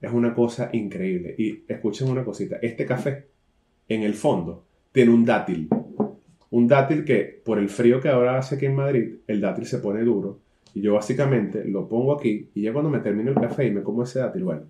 es 0.00 0.12
una 0.12 0.34
cosa 0.34 0.70
increíble. 0.72 1.34
Y 1.38 1.64
escuchen 1.68 2.10
una 2.10 2.24
cosita, 2.24 2.58
este 2.62 2.86
café 2.86 3.26
en 3.88 4.02
el 4.02 4.14
fondo 4.14 4.64
tiene 4.92 5.12
un 5.12 5.24
dátil. 5.24 5.68
Un 6.50 6.68
dátil 6.68 7.04
que 7.04 7.40
por 7.44 7.58
el 7.58 7.68
frío 7.68 8.00
que 8.00 8.08
ahora 8.08 8.38
hace 8.38 8.54
aquí 8.54 8.66
en 8.66 8.74
Madrid, 8.74 9.16
el 9.26 9.40
dátil 9.40 9.66
se 9.66 9.78
pone 9.78 10.02
duro. 10.02 10.38
Y 10.74 10.82
yo 10.82 10.94
básicamente 10.94 11.64
lo 11.64 11.88
pongo 11.88 12.14
aquí 12.14 12.50
y 12.54 12.62
ya 12.62 12.72
cuando 12.72 12.90
me 12.90 13.00
termino 13.00 13.30
el 13.30 13.36
café 13.36 13.66
y 13.66 13.70
me 13.70 13.82
como 13.82 14.02
ese 14.02 14.18
dátil, 14.18 14.44
bueno, 14.44 14.62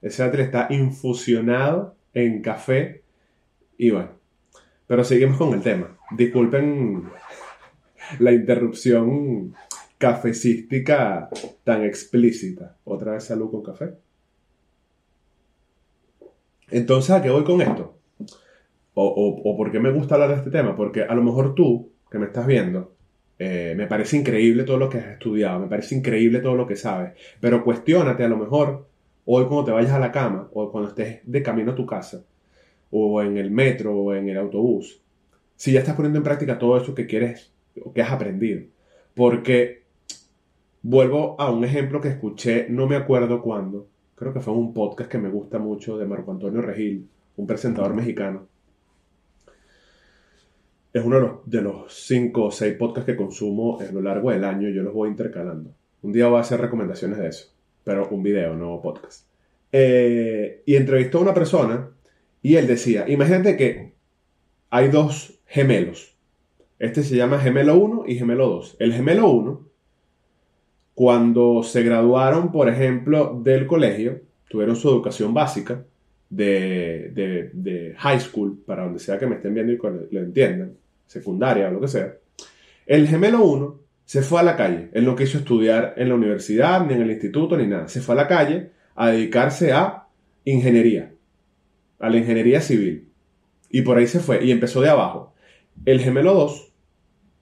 ese 0.00 0.22
dátil 0.22 0.40
está 0.40 0.68
infusionado 0.70 1.96
en 2.14 2.40
café 2.40 3.02
y 3.76 3.90
bueno. 3.90 4.10
Pero 4.86 5.04
seguimos 5.04 5.36
con 5.36 5.52
el 5.54 5.62
tema. 5.62 5.96
Disculpen 6.16 7.04
la 8.18 8.32
interrupción 8.32 9.54
cafecística 9.98 11.28
tan 11.62 11.84
explícita. 11.84 12.76
Otra 12.84 13.12
vez 13.12 13.24
salud 13.24 13.50
con 13.50 13.62
café. 13.62 13.94
Entonces, 16.70 17.10
¿a 17.10 17.22
qué 17.22 17.30
voy 17.30 17.44
con 17.44 17.60
esto? 17.60 17.93
O, 18.94 19.42
o, 19.44 19.56
por 19.56 19.72
qué 19.72 19.80
me 19.80 19.90
gusta 19.90 20.14
hablar 20.14 20.30
de 20.30 20.36
este 20.36 20.50
tema? 20.50 20.76
Porque 20.76 21.02
a 21.02 21.14
lo 21.14 21.22
mejor 21.22 21.54
tú, 21.54 21.90
que 22.10 22.18
me 22.18 22.26
estás 22.26 22.46
viendo, 22.46 22.94
eh, 23.38 23.74
me 23.76 23.88
parece 23.88 24.16
increíble 24.16 24.62
todo 24.62 24.76
lo 24.76 24.88
que 24.88 24.98
has 24.98 25.06
estudiado, 25.06 25.58
me 25.58 25.66
parece 25.66 25.96
increíble 25.96 26.38
todo 26.40 26.54
lo 26.54 26.66
que 26.66 26.76
sabes, 26.76 27.14
pero 27.40 27.64
cuestiónate 27.64 28.22
a 28.22 28.28
lo 28.28 28.36
mejor 28.36 28.86
hoy 29.24 29.46
cuando 29.46 29.64
te 29.64 29.72
vayas 29.72 29.90
a 29.90 29.98
la 29.98 30.12
cama 30.12 30.48
o 30.52 30.70
cuando 30.70 30.90
estés 30.90 31.20
de 31.24 31.42
camino 31.42 31.72
a 31.72 31.74
tu 31.74 31.86
casa 31.86 32.24
o 32.90 33.20
en 33.22 33.36
el 33.36 33.50
metro 33.50 33.96
o 33.96 34.14
en 34.14 34.28
el 34.28 34.38
autobús, 34.38 35.00
si 35.56 35.72
ya 35.72 35.80
estás 35.80 35.96
poniendo 35.96 36.18
en 36.18 36.24
práctica 36.24 36.58
todo 36.58 36.76
eso 36.76 36.94
que 36.94 37.06
quieres 37.06 37.52
o 37.82 37.92
que 37.92 38.02
has 38.02 38.12
aprendido. 38.12 38.62
Porque 39.14 39.82
vuelvo 40.82 41.34
a 41.40 41.50
un 41.50 41.64
ejemplo 41.64 42.00
que 42.00 42.08
escuché, 42.08 42.66
no 42.68 42.86
me 42.86 42.96
acuerdo 42.96 43.42
cuándo, 43.42 43.88
creo 44.14 44.32
que 44.32 44.40
fue 44.40 44.54
un 44.54 44.72
podcast 44.72 45.10
que 45.10 45.18
me 45.18 45.28
gusta 45.28 45.58
mucho 45.58 45.96
de 45.98 46.06
Marco 46.06 46.30
Antonio 46.30 46.60
Regil, 46.60 47.08
un 47.36 47.46
presentador 47.46 47.94
mexicano. 47.94 48.46
Es 50.94 51.04
uno 51.04 51.42
de 51.44 51.60
los, 51.60 51.84
de 51.84 51.88
cinco 51.88 52.44
o 52.44 52.50
seis 52.50 52.74
podcasts 52.74 53.04
que 53.04 53.16
consumo 53.16 53.78
a 53.80 53.92
lo 53.92 54.00
largo 54.00 54.30
del 54.30 54.44
año 54.44 54.70
y 54.70 54.74
yo 54.74 54.82
los 54.82 54.94
voy 54.94 55.10
intercalando. 55.10 55.70
Un 56.00 56.12
día 56.12 56.28
voy 56.28 56.38
a 56.38 56.40
hacer 56.40 56.60
recomendaciones 56.60 57.18
de 57.18 57.28
eso 57.28 57.54
pero 57.84 58.08
un 58.08 58.22
video, 58.22 58.56
no 58.56 58.80
podcast. 58.82 59.26
Eh, 59.70 60.62
y 60.64 60.74
entrevistó 60.74 61.18
a 61.18 61.22
una 61.22 61.34
persona 61.34 61.90
y 62.42 62.56
él 62.56 62.66
decía, 62.66 63.08
imagínate 63.08 63.56
que 63.56 63.92
hay 64.70 64.88
dos 64.88 65.38
gemelos. 65.46 66.16
Este 66.78 67.02
se 67.02 67.16
llama 67.16 67.38
gemelo 67.38 67.76
1 67.76 68.04
y 68.08 68.16
gemelo 68.16 68.48
2. 68.48 68.76
El 68.78 68.92
gemelo 68.94 69.30
1, 69.30 69.60
cuando 70.94 71.62
se 71.62 71.82
graduaron, 71.82 72.50
por 72.50 72.68
ejemplo, 72.68 73.40
del 73.42 73.66
colegio, 73.66 74.20
tuvieron 74.48 74.76
su 74.76 74.88
educación 74.88 75.34
básica 75.34 75.84
de, 76.30 77.10
de, 77.52 77.94
high 77.96 78.20
school, 78.20 78.58
para 78.66 78.84
donde 78.84 78.98
sea 78.98 79.18
que 79.18 79.26
me 79.26 79.36
estén 79.36 79.54
viendo 79.54 79.72
y 79.72 79.78
lo 80.14 80.20
entiendan, 80.20 80.76
secundaria 81.06 81.68
o 81.68 81.72
lo 81.72 81.80
que 81.80 81.88
sea. 81.88 82.14
El 82.86 83.08
gemelo 83.08 83.44
1 83.44 83.80
se 84.04 84.22
fue 84.22 84.40
a 84.40 84.42
la 84.42 84.56
calle. 84.56 84.90
Él 84.92 85.04
no 85.04 85.16
quiso 85.16 85.38
estudiar 85.38 85.94
en 85.96 86.08
la 86.08 86.14
universidad, 86.14 86.84
ni 86.86 86.94
en 86.94 87.02
el 87.02 87.10
instituto, 87.10 87.56
ni 87.56 87.66
nada. 87.66 87.88
Se 87.88 88.00
fue 88.00 88.14
a 88.14 88.16
la 88.16 88.28
calle 88.28 88.70
a 88.94 89.10
dedicarse 89.10 89.72
a 89.72 90.06
ingeniería, 90.44 91.12
a 91.98 92.10
la 92.10 92.18
ingeniería 92.18 92.60
civil. 92.60 93.08
Y 93.70 93.82
por 93.82 93.96
ahí 93.96 94.06
se 94.06 94.20
fue 94.20 94.44
y 94.44 94.50
empezó 94.50 94.80
de 94.80 94.90
abajo. 94.90 95.34
El 95.84 96.00
gemelo 96.00 96.34
2, 96.34 96.72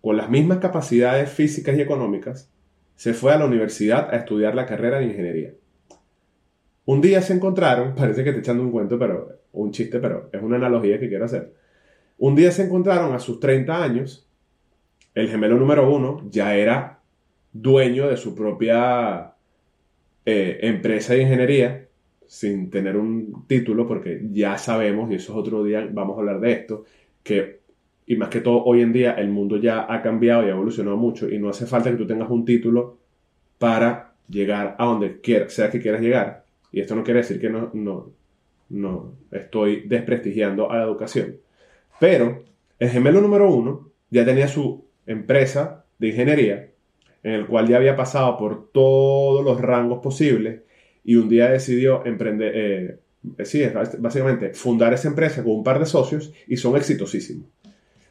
con 0.00 0.16
las 0.16 0.30
mismas 0.30 0.58
capacidades 0.58 1.30
físicas 1.30 1.76
y 1.76 1.80
económicas, 1.80 2.50
se 2.94 3.14
fue 3.14 3.32
a 3.32 3.38
la 3.38 3.46
universidad 3.46 4.12
a 4.12 4.16
estudiar 4.16 4.54
la 4.54 4.66
carrera 4.66 4.98
de 4.98 5.06
ingeniería. 5.06 5.54
Un 6.84 7.00
día 7.00 7.22
se 7.22 7.34
encontraron, 7.34 7.94
parece 7.96 8.24
que 8.24 8.32
te 8.32 8.38
echando 8.38 8.62
un 8.62 8.70
cuento, 8.70 8.98
pero 8.98 9.40
un 9.52 9.70
chiste, 9.72 9.98
pero 9.98 10.30
es 10.32 10.42
una 10.42 10.56
analogía 10.56 10.98
que 10.98 11.08
quiero 11.08 11.24
hacer. 11.24 11.52
Un 12.18 12.34
día 12.34 12.50
se 12.52 12.64
encontraron 12.64 13.14
a 13.14 13.18
sus 13.18 13.40
30 13.40 13.82
años 13.82 14.28
el 15.14 15.28
gemelo 15.28 15.56
número 15.56 15.92
uno 15.92 16.22
ya 16.30 16.56
era 16.56 17.00
dueño 17.52 18.08
de 18.08 18.16
su 18.16 18.34
propia 18.34 19.34
eh, 20.24 20.58
empresa 20.62 21.14
de 21.14 21.22
ingeniería 21.22 21.88
sin 22.26 22.70
tener 22.70 22.96
un 22.96 23.44
título, 23.46 23.86
porque 23.86 24.22
ya 24.32 24.56
sabemos, 24.56 25.10
y 25.10 25.16
eso 25.16 25.32
es 25.32 25.38
otro 25.38 25.62
día, 25.62 25.86
vamos 25.92 26.16
a 26.16 26.20
hablar 26.20 26.40
de 26.40 26.52
esto, 26.52 26.84
que, 27.22 27.60
y 28.06 28.16
más 28.16 28.30
que 28.30 28.40
todo 28.40 28.64
hoy 28.64 28.80
en 28.80 28.90
día 28.94 29.12
el 29.12 29.28
mundo 29.28 29.58
ya 29.58 29.86
ha 29.92 30.00
cambiado 30.00 30.42
y 30.42 30.46
ha 30.46 30.52
evolucionado 30.52 30.96
mucho 30.96 31.28
y 31.28 31.38
no 31.38 31.50
hace 31.50 31.66
falta 31.66 31.90
que 31.90 31.98
tú 31.98 32.06
tengas 32.06 32.30
un 32.30 32.46
título 32.46 32.96
para 33.58 34.14
llegar 34.30 34.76
a 34.78 34.86
donde 34.86 35.20
quieras, 35.20 35.52
sea 35.52 35.70
que 35.70 35.78
quieras 35.78 36.00
llegar. 36.00 36.46
Y 36.72 36.80
esto 36.80 36.96
no 36.96 37.04
quiere 37.04 37.20
decir 37.20 37.38
que 37.38 37.50
no, 37.50 37.70
no, 37.74 38.10
no 38.70 39.12
estoy 39.30 39.82
desprestigiando 39.86 40.70
a 40.70 40.78
la 40.78 40.84
educación. 40.84 41.36
Pero 42.02 42.42
el 42.80 42.90
gemelo 42.90 43.20
número 43.20 43.48
uno 43.48 43.92
ya 44.10 44.24
tenía 44.24 44.48
su 44.48 44.86
empresa 45.06 45.84
de 46.00 46.08
ingeniería 46.08 46.68
en 47.22 47.32
el 47.32 47.46
cual 47.46 47.68
ya 47.68 47.76
había 47.76 47.94
pasado 47.94 48.36
por 48.38 48.72
todos 48.72 49.44
los 49.44 49.60
rangos 49.60 50.00
posibles 50.02 50.62
y 51.04 51.14
un 51.14 51.28
día 51.28 51.48
decidió 51.48 52.04
emprender, 52.04 52.52
eh, 52.56 52.98
sí, 53.44 53.62
básicamente 54.00 54.52
fundar 54.52 54.92
esa 54.92 55.06
empresa 55.06 55.44
con 55.44 55.52
un 55.52 55.62
par 55.62 55.78
de 55.78 55.86
socios 55.86 56.32
y 56.48 56.56
son 56.56 56.76
exitosísimos. 56.76 57.46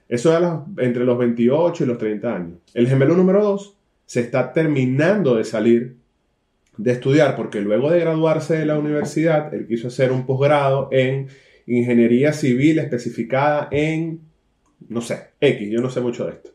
Eso 0.07 0.38
era 0.38 0.63
entre 0.77 1.03
los 1.03 1.17
28 1.17 1.83
y 1.83 1.88
los 1.88 1.98
30 1.98 2.33
años. 2.33 2.60
El 2.74 2.88
gemelo 2.88 3.17
número 3.17 3.43
2 3.43 3.75
se 4.05 4.21
está 4.21 4.53
terminando 4.53 5.36
de 5.36 5.43
salir 5.43 5.98
de 6.77 6.91
estudiar 6.93 7.36
porque 7.36 7.60
luego 7.60 7.91
de 7.91 8.00
graduarse 8.00 8.55
de 8.55 8.65
la 8.65 8.79
universidad, 8.79 9.53
él 9.53 9.67
quiso 9.67 9.89
hacer 9.89 10.13
un 10.13 10.25
posgrado 10.25 10.88
en 10.93 11.27
ingeniería 11.68 12.34
civil 12.34 12.80
especificada 12.80 13.68
en, 13.72 14.22
no 14.89 15.01
sé, 15.01 15.32
X, 15.39 15.70
yo 15.70 15.82
no 15.82 15.89
sé 15.89 16.01
mucho 16.01 16.25
de 16.25 16.34
esto 16.34 16.51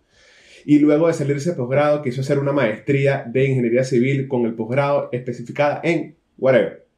y 0.68 0.80
luego 0.80 1.06
de 1.06 1.14
salirse 1.14 1.50
de 1.50 1.56
posgrado 1.56 2.02
quiso 2.02 2.22
hacer 2.22 2.40
una 2.40 2.52
maestría 2.52 3.24
de 3.24 3.46
ingeniería 3.46 3.84
civil 3.84 4.26
con 4.26 4.46
el 4.46 4.54
posgrado 4.54 5.08
especificada 5.12 5.80
en 5.84 6.16
whatever. 6.36 6.88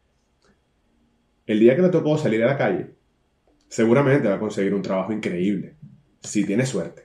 El 1.47 1.61
día 1.61 1.77
que 1.77 1.83
le 1.83 1.91
tocó 1.91 2.17
salir 2.17 2.43
a 2.43 2.47
la 2.47 2.57
calle, 2.57 2.87
seguramente 3.69 4.27
va 4.27 4.37
a 4.37 4.41
conseguir 4.41 4.73
un 4.73 4.81
trabajo 4.81 5.13
increíble, 5.13 5.75
si 6.23 6.45
tiene 6.45 6.65
suerte. 6.65 7.03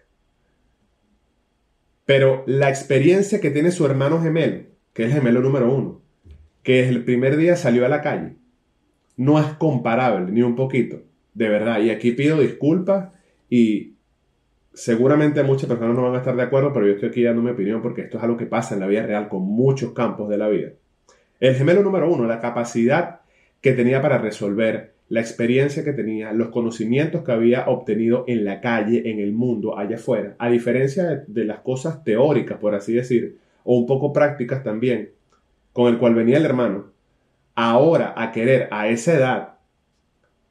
Pero 2.06 2.46
la 2.48 2.70
experiencia 2.70 3.42
que 3.42 3.52
tiene 3.52 3.72
su 3.72 3.86
hermano 3.86 4.22
gemelo, 4.22 4.64
que 4.94 5.04
es 5.04 5.10
el 5.10 5.16
gemelo 5.16 5.42
número 5.42 5.70
uno, 5.70 6.02
que 6.64 6.78
desde 6.78 6.92
el 6.92 7.04
primer 7.04 7.36
día 7.36 7.58
salió 7.58 7.86
a 7.86 7.90
la 7.90 8.02
calle, 8.02 8.38
no 9.18 9.40
es 9.40 9.46
comparable 9.54 10.32
ni 10.32 10.42
un 10.42 10.56
poquito, 10.56 11.02
de 11.34 11.50
verdad. 11.50 11.82
Y 11.82 11.90
aquí 11.90 12.12
pido 12.12 12.40
disculpas 12.40 13.10
y 13.50 13.94
seguramente 14.74 15.44
muchas 15.44 15.68
personas 15.68 15.96
no 15.96 16.04
van 16.04 16.16
a 16.16 16.20
estar 16.20 16.36
de 16.36 16.44
acuerdo, 16.44 16.74
pero 16.74 16.88
yo 16.88 16.94
estoy 16.94 17.10
aquí 17.10 17.24
dando 17.24 17.42
mi 17.42 17.52
opinión 17.52 17.82
porque 17.82 18.02
esto 18.02 18.18
es 18.18 18.24
algo 18.24 18.38
que 18.38 18.46
pasa 18.46 18.74
en 18.74 18.80
la 18.80 18.88
vida 18.88 19.06
real 19.06 19.30
con 19.30 19.44
muchos 19.44 19.94
campos 19.94 20.30
de 20.30 20.38
la 20.38 20.50
vida. 20.50 20.72
El 21.40 21.56
gemelo 21.56 21.84
número 21.84 22.12
uno, 22.12 22.26
la 22.26 22.40
capacidad 22.40 23.22
que 23.62 23.74
tenía 23.74 24.02
para 24.02 24.18
resolver, 24.18 24.94
la 25.10 25.20
experiencia 25.20 25.84
que 25.84 25.94
tenía, 25.94 26.32
los 26.34 26.50
conocimientos 26.50 27.24
que 27.24 27.32
había 27.32 27.68
obtenido 27.68 28.24
en 28.28 28.46
la 28.46 28.62
calle, 28.62 29.10
en 29.12 29.20
el 29.20 29.34
mundo, 29.34 29.78
allá 29.78 29.98
afuera, 29.98 30.36
a 30.40 30.50
diferencia 30.50 31.24
de, 31.28 31.46
las 31.46 31.60
cosas 31.60 32.04
teóricas, 32.04 32.58
por 32.58 32.76
así 32.76 32.94
decir, 32.94 33.38
o 33.64 33.78
un 33.78 33.86
poco 33.86 34.12
prácticas 34.12 34.64
también, 34.64 35.10
con 35.72 35.92
el 35.92 36.00
cual 36.00 36.16
venía 36.16 36.38
el 36.38 36.46
hermano, 36.46 36.93
ahora 37.56 38.14
a 38.18 38.32
querer 38.32 38.68
a 38.72 38.88
esa 38.88 39.14
edad 39.14 39.54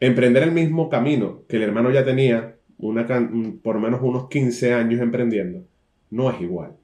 emprender 0.00 0.42
el 0.42 0.52
mismo 0.52 0.90
camino 0.90 1.42
que 1.49 1.56
el 1.56 1.62
hermano 1.62 1.90
ya 1.90 2.04
tenía 2.04 2.56
una, 2.78 3.06
por 3.62 3.78
menos 3.78 4.00
unos 4.02 4.28
15 4.28 4.75
años 4.75 5.00
emprendiendo, 5.00 5.64
no 6.11 6.30
es 6.30 6.40
igual. 6.40 6.76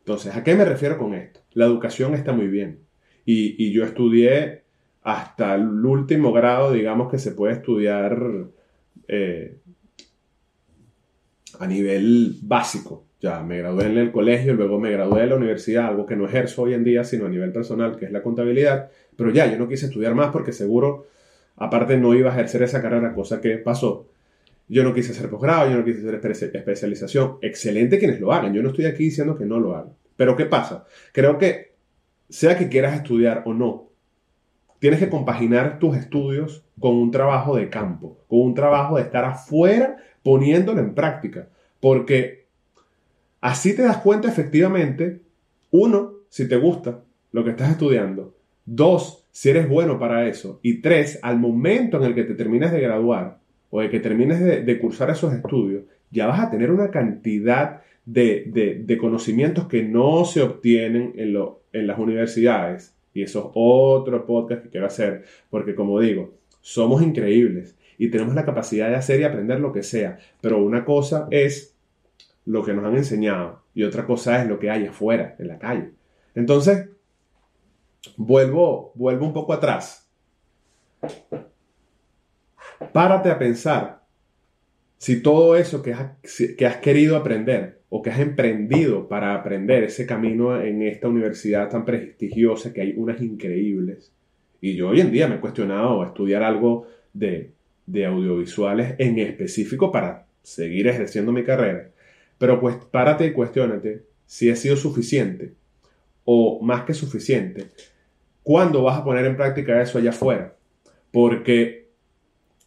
Entonces, 0.00 0.34
¿a 0.36 0.42
qué 0.42 0.54
me 0.54 0.64
refiero 0.64 0.98
con 0.98 1.14
esto? 1.14 1.40
La 1.52 1.64
educación 1.64 2.14
está 2.14 2.32
muy 2.32 2.48
bien. 2.48 2.80
Y, 3.24 3.72
yo 3.72 3.84
estudié 3.84 4.62
hasta 5.02 5.54
el 5.54 5.84
último 5.84 6.32
grado, 6.32 6.72
digamos, 6.72 7.10
que 7.10 7.18
se 7.18 7.32
puede 7.32 7.54
estudiar 7.54 8.20
eh, 9.08 9.58
a 11.58 11.66
nivel 11.66 12.36
básico. 12.42 13.05
Ya, 13.20 13.42
me 13.42 13.58
gradué 13.58 13.86
en 13.86 13.96
el 13.96 14.12
colegio, 14.12 14.54
luego 14.54 14.78
me 14.78 14.90
gradué 14.90 15.22
de 15.22 15.28
la 15.28 15.36
universidad, 15.36 15.86
algo 15.86 16.04
que 16.04 16.16
no 16.16 16.26
ejerzo 16.26 16.62
hoy 16.62 16.74
en 16.74 16.84
día, 16.84 17.02
sino 17.02 17.26
a 17.26 17.28
nivel 17.30 17.50
personal, 17.50 17.96
que 17.96 18.04
es 18.04 18.12
la 18.12 18.22
contabilidad. 18.22 18.90
Pero 19.16 19.30
ya, 19.30 19.50
yo 19.50 19.58
no 19.58 19.68
quise 19.68 19.86
estudiar 19.86 20.14
más 20.14 20.30
porque 20.30 20.52
seguro, 20.52 21.06
aparte, 21.56 21.96
no 21.96 22.14
iba 22.14 22.30
a 22.30 22.34
ejercer 22.34 22.62
esa 22.62 22.82
carrera, 22.82 23.14
cosa 23.14 23.40
que 23.40 23.56
pasó. 23.56 24.06
Yo 24.68 24.82
no 24.82 24.92
quise 24.92 25.12
hacer 25.12 25.30
posgrado, 25.30 25.70
yo 25.70 25.78
no 25.78 25.84
quise 25.84 26.06
hacer 26.06 26.30
especialización. 26.54 27.38
Excelente 27.40 27.98
quienes 27.98 28.20
lo 28.20 28.32
hagan. 28.32 28.52
Yo 28.52 28.62
no 28.62 28.70
estoy 28.70 28.84
aquí 28.84 29.04
diciendo 29.04 29.36
que 29.36 29.46
no 29.46 29.60
lo 29.60 29.74
hagan. 29.76 29.92
Pero 30.16 30.36
¿qué 30.36 30.44
pasa? 30.44 30.84
Creo 31.12 31.38
que, 31.38 31.74
sea 32.28 32.58
que 32.58 32.68
quieras 32.68 32.96
estudiar 32.96 33.42
o 33.46 33.54
no, 33.54 33.90
tienes 34.78 34.98
que 34.98 35.08
compaginar 35.08 35.78
tus 35.78 35.96
estudios 35.96 36.64
con 36.80 36.94
un 36.94 37.10
trabajo 37.10 37.56
de 37.56 37.70
campo, 37.70 38.18
con 38.28 38.40
un 38.40 38.54
trabajo 38.54 38.96
de 38.96 39.02
estar 39.02 39.24
afuera 39.24 39.96
poniéndolo 40.22 40.80
en 40.80 40.94
práctica. 40.94 41.48
Porque 41.80 42.45
Así 43.40 43.76
te 43.76 43.82
das 43.82 43.98
cuenta 43.98 44.28
efectivamente, 44.28 45.20
uno, 45.70 46.14
si 46.28 46.48
te 46.48 46.56
gusta 46.56 47.02
lo 47.32 47.44
que 47.44 47.50
estás 47.50 47.70
estudiando, 47.70 48.34
dos, 48.64 49.24
si 49.30 49.50
eres 49.50 49.68
bueno 49.68 49.98
para 49.98 50.26
eso, 50.26 50.58
y 50.62 50.80
tres, 50.80 51.18
al 51.22 51.38
momento 51.38 51.98
en 51.98 52.04
el 52.04 52.14
que 52.14 52.24
te 52.24 52.34
termines 52.34 52.72
de 52.72 52.80
graduar 52.80 53.38
o 53.70 53.80
de 53.80 53.90
que 53.90 54.00
termines 54.00 54.40
de, 54.40 54.78
cursar 54.78 55.10
esos 55.10 55.34
estudios, 55.34 55.84
ya 56.10 56.26
vas 56.26 56.40
a 56.40 56.50
tener 56.50 56.70
una 56.70 56.90
cantidad 56.90 57.82
de, 58.04 58.96
conocimientos 58.98 59.66
que 59.66 59.82
no 59.82 60.24
se 60.24 60.40
obtienen 60.40 61.12
en, 61.16 61.36
en 61.72 61.86
las 61.86 61.98
universidades. 61.98 62.94
Y 63.12 63.22
eso 63.22 63.40
es 63.40 63.46
otro 63.54 64.24
podcast 64.26 64.62
que 64.62 64.70
quiero 64.70 64.86
hacer, 64.86 65.24
porque 65.50 65.74
como 65.74 66.00
digo, 66.00 66.34
somos 66.60 67.02
increíbles 67.02 67.76
y 67.98 68.08
tenemos 68.08 68.34
la 68.34 68.44
capacidad 68.44 68.88
de 68.88 68.96
hacer 68.96 69.20
y 69.20 69.24
aprender 69.24 69.60
lo 69.60 69.72
que 69.72 69.82
sea, 69.82 70.18
pero 70.40 70.62
una 70.62 70.84
cosa 70.84 71.28
es 71.30 71.75
lo 72.46 72.64
que 72.64 72.72
nos 72.72 72.84
han 72.84 72.96
enseñado 72.96 73.62
y 73.74 73.82
otra 73.82 74.06
cosa 74.06 74.40
es 74.40 74.48
lo 74.48 74.58
que 74.58 74.70
hay 74.70 74.86
afuera, 74.86 75.36
en 75.38 75.48
la 75.48 75.58
calle. 75.58 75.90
Entonces, 76.34 76.88
vuelvo, 78.16 78.92
vuelvo 78.94 79.26
un 79.26 79.32
poco 79.32 79.52
atrás. 79.52 80.10
Párate 82.92 83.30
a 83.30 83.38
pensar 83.38 84.02
si 84.98 85.22
todo 85.22 85.56
eso 85.56 85.82
que 85.82 85.92
has, 85.92 86.12
que 86.56 86.66
has 86.66 86.76
querido 86.76 87.16
aprender 87.16 87.82
o 87.88 88.02
que 88.02 88.10
has 88.10 88.20
emprendido 88.20 89.08
para 89.08 89.34
aprender 89.34 89.84
ese 89.84 90.06
camino 90.06 90.60
en 90.60 90.82
esta 90.82 91.08
universidad 91.08 91.68
tan 91.68 91.84
prestigiosa, 91.84 92.72
que 92.72 92.80
hay 92.80 92.94
unas 92.96 93.20
increíbles, 93.20 94.12
y 94.60 94.74
yo 94.74 94.88
hoy 94.88 95.00
en 95.00 95.12
día 95.12 95.28
me 95.28 95.36
he 95.36 95.40
cuestionado 95.40 96.04
estudiar 96.04 96.42
algo 96.42 96.86
de 97.12 97.52
audiovisuales 98.06 98.94
en 98.98 99.18
específico 99.18 99.92
para 99.92 100.26
seguir 100.42 100.88
ejerciendo 100.88 101.30
mi 101.30 101.44
carrera, 101.44 101.90
pero 102.38 102.60
párate 102.90 103.26
y 103.26 103.32
cuestionate 103.32 104.04
si 104.26 104.50
ha 104.50 104.56
sido 104.56 104.76
suficiente 104.76 105.54
o 106.24 106.60
más 106.62 106.84
que 106.84 106.94
suficiente. 106.94 107.68
¿Cuándo 108.42 108.82
vas 108.82 108.98
a 108.98 109.04
poner 109.04 109.24
en 109.24 109.36
práctica 109.36 109.80
eso 109.80 109.98
allá 109.98 110.10
afuera? 110.10 110.56
Porque, 111.10 111.88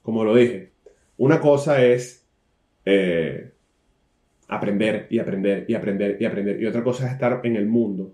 como 0.01 0.23
lo 0.23 0.35
dije, 0.35 0.71
una 1.17 1.39
cosa 1.39 1.83
es 1.83 2.25
eh, 2.85 3.51
aprender 4.47 5.07
y 5.09 5.19
aprender 5.19 5.65
y 5.67 5.75
aprender 5.75 6.17
y 6.19 6.25
aprender. 6.25 6.61
Y 6.61 6.65
otra 6.65 6.83
cosa 6.83 7.05
es 7.05 7.13
estar 7.13 7.41
en 7.43 7.55
el 7.55 7.67
mundo, 7.67 8.13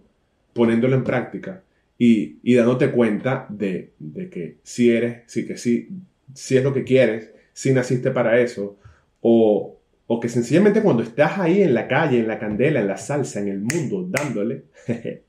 poniéndolo 0.53 0.95
en 0.95 1.03
práctica 1.03 1.63
y, 1.97 2.39
y 2.43 2.55
dándote 2.55 2.91
cuenta 2.91 3.47
de, 3.49 3.93
de, 3.99 4.29
que 4.29 4.57
si 4.63 4.91
eres, 4.91 5.23
sí, 5.27 5.47
que 5.47 5.57
sí, 5.57 5.89
si 6.33 6.57
es 6.57 6.63
lo 6.63 6.73
que 6.73 6.83
quieres, 6.83 7.31
si 7.53 7.73
naciste 7.73 8.11
para 8.11 8.39
eso, 8.39 8.77
o, 9.21 9.74
o 10.07 10.19
que 10.19 10.29
sencillamente 10.29 10.81
cuando 10.81 11.03
estás 11.03 11.39
ahí 11.39 11.61
en 11.61 11.73
la 11.73 11.87
calle, 11.87 12.19
en 12.19 12.27
la 12.27 12.39
candela, 12.39 12.79
en 12.79 12.87
la 12.87 12.97
salsa, 12.97 13.39
en 13.39 13.47
el 13.47 13.59
mundo, 13.59 14.05
dándole, 14.07 14.65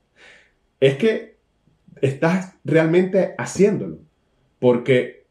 es 0.81 0.97
que 0.97 1.37
estás 2.01 2.57
realmente 2.65 3.35
haciéndolo. 3.39 3.99
Porque 4.59 5.25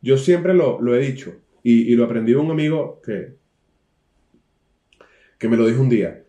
yo 0.00 0.18
siempre 0.18 0.54
lo, 0.54 0.94
he 0.94 0.98
dicho 0.98 1.34
y, 1.62 1.92
y, 1.92 1.96
lo 1.96 2.04
aprendí 2.04 2.32
de 2.32 2.38
un 2.38 2.50
amigo 2.50 3.00
que, 3.04 3.36
que 5.38 5.48
me 5.48 5.56
lo 5.56 5.66
dijo 5.66 5.80
un 5.80 5.88
día. 5.88 6.23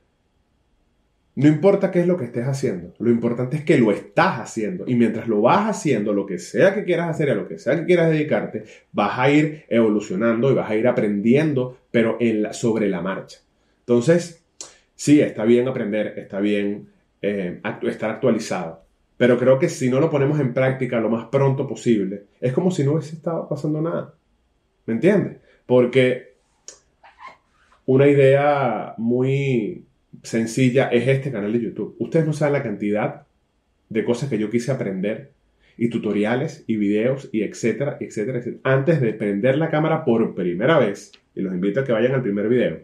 No 1.35 1.49
importa 1.49 1.91
qué 1.91 1.99
es 1.99 2.07
lo 2.07 2.15
que 2.15 2.23
estés 2.23 2.45
haciendo, 2.45 2.93
lo 2.97 3.11
importante 3.11 3.57
es 3.57 3.65
que 3.65 3.77
lo 3.77 3.91
estás 3.91 4.39
haciendo. 4.39 4.85
Y 4.87 4.95
mientras 4.95 5.27
lo 5.27 5.41
vas 5.41 5.69
haciendo, 5.69 6.13
lo 6.13 6.25
que 6.25 6.39
sea 6.39 6.73
que 6.73 6.85
quieras 6.85 7.09
hacer, 7.09 7.29
a 7.29 7.35
lo 7.35 7.47
que 7.47 7.59
sea 7.59 7.75
que 7.75 7.85
quieras 7.85 8.09
dedicarte, 8.09 8.63
vas 8.93 9.19
a 9.19 9.29
ir 9.29 9.65
evolucionando 9.67 10.49
y 10.49 10.55
vas 10.55 10.69
a 10.69 10.75
ir 10.77 10.87
aprendiendo, 10.87 11.77
pero 11.91 12.15
en 12.21 12.53
sobre 12.53 12.87
la 12.87 13.01
marcha. 13.01 13.39
Entonces, 13.79 14.45
sí, 14.95 15.19
está 15.19 15.43
bien 15.43 15.67
aprender, 15.67 16.17
está 16.17 16.39
bien 16.39 16.87
eh, 17.21 17.59
estar 17.83 18.11
actualizado. 18.11 18.85
Pero 19.17 19.37
creo 19.37 19.59
que 19.59 19.67
si 19.67 19.89
no 19.89 19.99
lo 19.99 20.09
ponemos 20.09 20.39
en 20.39 20.53
práctica 20.53 21.01
lo 21.01 21.09
más 21.09 21.25
pronto 21.25 21.67
posible, 21.67 22.23
es 22.39 22.53
como 22.53 22.71
si 22.71 22.83
no 22.83 22.93
hubiese 22.93 23.15
estado 23.15 23.47
pasando 23.49 23.81
nada. 23.81 24.13
¿Me 24.85 24.93
entiendes? 24.93 25.37
Porque 25.65 26.35
una 27.85 28.07
idea 28.07 28.93
muy 28.97 29.85
sencilla 30.25 30.87
es 30.87 31.07
este 31.07 31.31
canal 31.31 31.53
de 31.53 31.61
YouTube. 31.61 31.95
Ustedes 31.99 32.25
no 32.25 32.33
saben 32.33 32.53
la 32.53 32.63
cantidad 32.63 33.27
de 33.89 34.03
cosas 34.03 34.29
que 34.29 34.37
yo 34.37 34.49
quise 34.49 34.71
aprender 34.71 35.31
y 35.77 35.89
tutoriales 35.89 36.63
y 36.67 36.77
videos 36.77 37.29
y 37.31 37.43
etcétera, 37.43 37.97
etcétera, 37.99 38.39
etcétera. 38.39 38.61
Antes 38.63 39.01
de 39.01 39.13
prender 39.13 39.57
la 39.57 39.69
cámara 39.69 40.05
por 40.05 40.33
primera 40.35 40.79
vez, 40.79 41.11
y 41.35 41.41
los 41.41 41.53
invito 41.53 41.81
a 41.81 41.83
que 41.83 41.91
vayan 41.91 42.13
al 42.13 42.21
primer 42.21 42.47
video. 42.47 42.79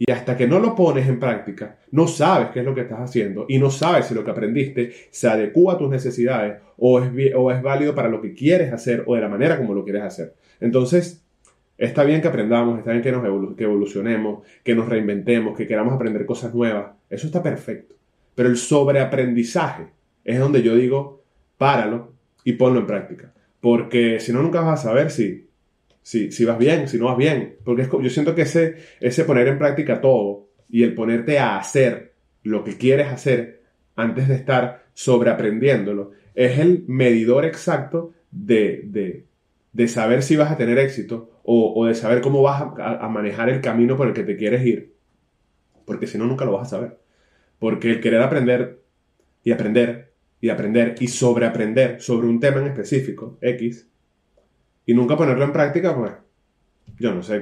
Y 0.00 0.12
hasta 0.12 0.36
que 0.36 0.46
no 0.46 0.60
lo 0.60 0.76
pones 0.76 1.08
en 1.08 1.18
práctica, 1.18 1.78
no 1.90 2.06
sabes 2.06 2.50
qué 2.50 2.60
es 2.60 2.64
lo 2.64 2.74
que 2.74 2.82
estás 2.82 3.00
haciendo 3.00 3.46
y 3.48 3.58
no 3.58 3.70
sabes 3.70 4.06
si 4.06 4.14
lo 4.14 4.24
que 4.24 4.30
aprendiste 4.30 4.92
se 5.10 5.28
adecua 5.28 5.74
a 5.74 5.78
tus 5.78 5.90
necesidades 5.90 6.62
o 6.76 7.00
es, 7.00 7.10
o 7.34 7.50
es 7.50 7.62
válido 7.62 7.96
para 7.96 8.08
lo 8.08 8.20
que 8.20 8.32
quieres 8.32 8.72
hacer 8.72 9.02
o 9.06 9.16
de 9.16 9.20
la 9.20 9.28
manera 9.28 9.56
como 9.56 9.74
lo 9.74 9.82
quieres 9.82 10.02
hacer. 10.02 10.34
Entonces, 10.60 11.24
Está 11.78 12.02
bien 12.02 12.20
que 12.20 12.28
aprendamos, 12.28 12.78
está 12.78 12.90
bien 12.90 13.02
que, 13.02 13.12
nos 13.12 13.56
que 13.56 13.64
evolucionemos, 13.64 14.44
que 14.64 14.74
nos 14.74 14.88
reinventemos, 14.88 15.56
que 15.56 15.66
queramos 15.66 15.94
aprender 15.94 16.26
cosas 16.26 16.52
nuevas. 16.52 16.90
Eso 17.08 17.28
está 17.28 17.40
perfecto. 17.40 17.94
Pero 18.34 18.48
el 18.48 18.56
sobreaprendizaje 18.56 19.86
es 20.24 20.38
donde 20.40 20.62
yo 20.62 20.74
digo, 20.74 21.22
páralo 21.56 22.12
y 22.42 22.54
ponlo 22.54 22.80
en 22.80 22.86
práctica. 22.86 23.32
Porque 23.60 24.18
si 24.18 24.32
no, 24.32 24.42
nunca 24.42 24.60
vas 24.60 24.80
a 24.80 24.88
saber 24.88 25.10
si, 25.10 25.48
si, 26.02 26.32
si 26.32 26.44
vas 26.44 26.58
bien, 26.58 26.88
si 26.88 26.98
no 26.98 27.06
vas 27.06 27.16
bien. 27.16 27.56
Porque 27.64 27.88
yo 28.02 28.10
siento 28.10 28.34
que 28.34 28.42
ese, 28.42 28.76
ese 29.00 29.24
poner 29.24 29.46
en 29.46 29.58
práctica 29.58 30.00
todo 30.00 30.48
y 30.68 30.82
el 30.82 30.94
ponerte 30.94 31.38
a 31.38 31.58
hacer 31.58 32.14
lo 32.42 32.64
que 32.64 32.76
quieres 32.76 33.08
hacer 33.08 33.62
antes 33.94 34.28
de 34.28 34.34
estar 34.34 34.86
sobreaprendiéndolo 34.94 36.12
es 36.34 36.58
el 36.58 36.84
medidor 36.86 37.44
exacto 37.44 38.12
de, 38.30 38.82
de, 38.84 39.26
de 39.72 39.88
saber 39.88 40.22
si 40.22 40.36
vas 40.36 40.50
a 40.50 40.56
tener 40.56 40.78
éxito 40.78 41.40
o, 41.44 41.86
de 41.86 41.94
saber 41.94 42.20
cómo 42.20 42.42
vas 42.42 42.62
a, 42.78 43.08
manejar 43.08 43.48
el 43.48 43.60
camino 43.60 43.96
por 43.96 44.08
el 44.08 44.12
que 44.12 44.24
te 44.24 44.36
quieres 44.36 44.64
ir. 44.66 44.92
Porque 45.86 46.06
si 46.06 46.18
no, 46.18 46.26
nunca 46.26 46.44
lo 46.44 46.52
vas 46.52 46.66
a 46.66 46.76
saber. 46.76 46.98
Porque 47.58 47.90
el 47.90 48.00
querer 48.00 48.20
aprender 48.20 48.82
y 49.42 49.52
aprender 49.52 50.12
y 50.40 50.50
aprender 50.50 50.94
y 51.00 51.08
sobreaprender 51.08 52.00
sobre 52.00 52.28
un 52.28 52.38
tema 52.38 52.60
en 52.60 52.68
específico, 52.68 53.38
X, 53.40 53.88
y 54.86 54.94
nunca 54.94 55.16
ponerlo 55.16 55.44
en 55.44 55.52
práctica, 55.52 55.96
pues 55.96 56.12
yo 56.98 57.14
no 57.14 57.22
sé 57.22 57.40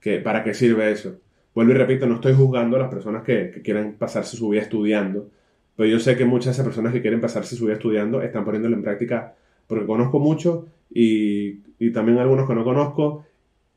qué, 0.00 0.18
para 0.18 0.44
qué 0.44 0.54
sirve 0.54 0.90
eso. 0.90 1.18
Vuelvo 1.54 1.72
y 1.72 1.74
repito, 1.74 2.06
no 2.06 2.16
estoy 2.16 2.34
juzgando 2.34 2.76
a 2.76 2.80
las 2.80 2.90
personas 2.90 3.22
que, 3.22 3.50
que 3.50 3.62
quieren 3.62 3.94
pasarse 3.94 4.36
su 4.36 4.50
vida 4.50 4.62
estudiando, 4.62 5.30
pero 5.74 5.88
yo 5.88 5.98
sé 5.98 6.16
que 6.16 6.24
muchas 6.24 6.46
de 6.46 6.50
esas 6.52 6.66
personas 6.66 6.92
que 6.92 7.00
quieren 7.00 7.20
pasarse 7.20 7.56
su 7.56 7.64
vida 7.64 7.74
estudiando 7.74 8.22
están 8.22 8.44
poniéndolo 8.44 8.76
en 8.76 8.82
práctica 8.82 9.34
porque 9.66 9.86
conozco 9.86 10.18
mucho 10.20 10.68
y, 10.90 11.90
también 11.92 12.18
algunos 12.18 12.48
que 12.48 12.54
no 12.54 12.64
conozco. 12.64 13.24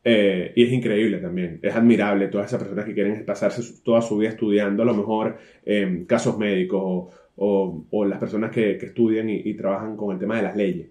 Eh, 0.04 0.54
y 0.56 0.64
es 0.64 0.72
increíble 0.72 1.18
también, 1.18 1.60
es 1.62 1.76
admirable 1.76 2.30
todas 2.30 2.48
esas 2.48 2.60
personas 2.60 2.86
que 2.86 2.94
quieren 2.94 3.26
pasarse 3.26 3.62
toda 3.84 4.02
su 4.02 4.18
vida 4.18 4.30
estudiando, 4.30 4.84
a 4.84 4.86
lo 4.86 4.94
mejor 4.94 5.38
eh, 5.66 6.06
casos 6.08 6.38
médicos 6.38 7.14
o, 7.36 8.06
las 8.06 8.18
personas 8.18 8.52
que, 8.52 8.72
estudian 8.72 9.30
y, 9.30 9.54
trabajan 9.56 9.98
con 9.98 10.14
el 10.14 10.20
tema 10.20 10.38
de 10.38 10.44
las 10.44 10.56
leyes. 10.56 10.88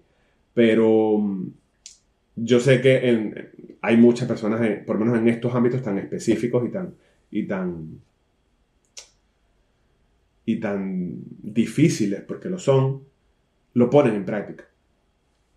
Pero 0.53 1.17
mm, 1.17 1.47
yo 2.35 2.59
sé 2.59 2.81
que 2.81 3.43
hay 3.81 3.97
muchas 3.97 4.27
personas, 4.27 4.61
por 4.85 4.99
lo 4.99 5.05
menos 5.05 5.19
en 5.19 5.27
estos 5.27 5.53
ámbitos 5.55 5.81
tan 5.81 5.97
específicos 5.97 6.67
y 6.67 6.71
tan, 6.71 6.93
y 7.31 7.43
tan, 7.47 7.99
y 10.45 10.59
tan 10.59 11.15
difíciles, 11.41 12.21
porque 12.21 12.49
lo 12.49 12.59
son, 12.59 13.03
lo 13.73 13.89
ponen 13.89 14.15
en 14.15 14.25
práctica. 14.25 14.68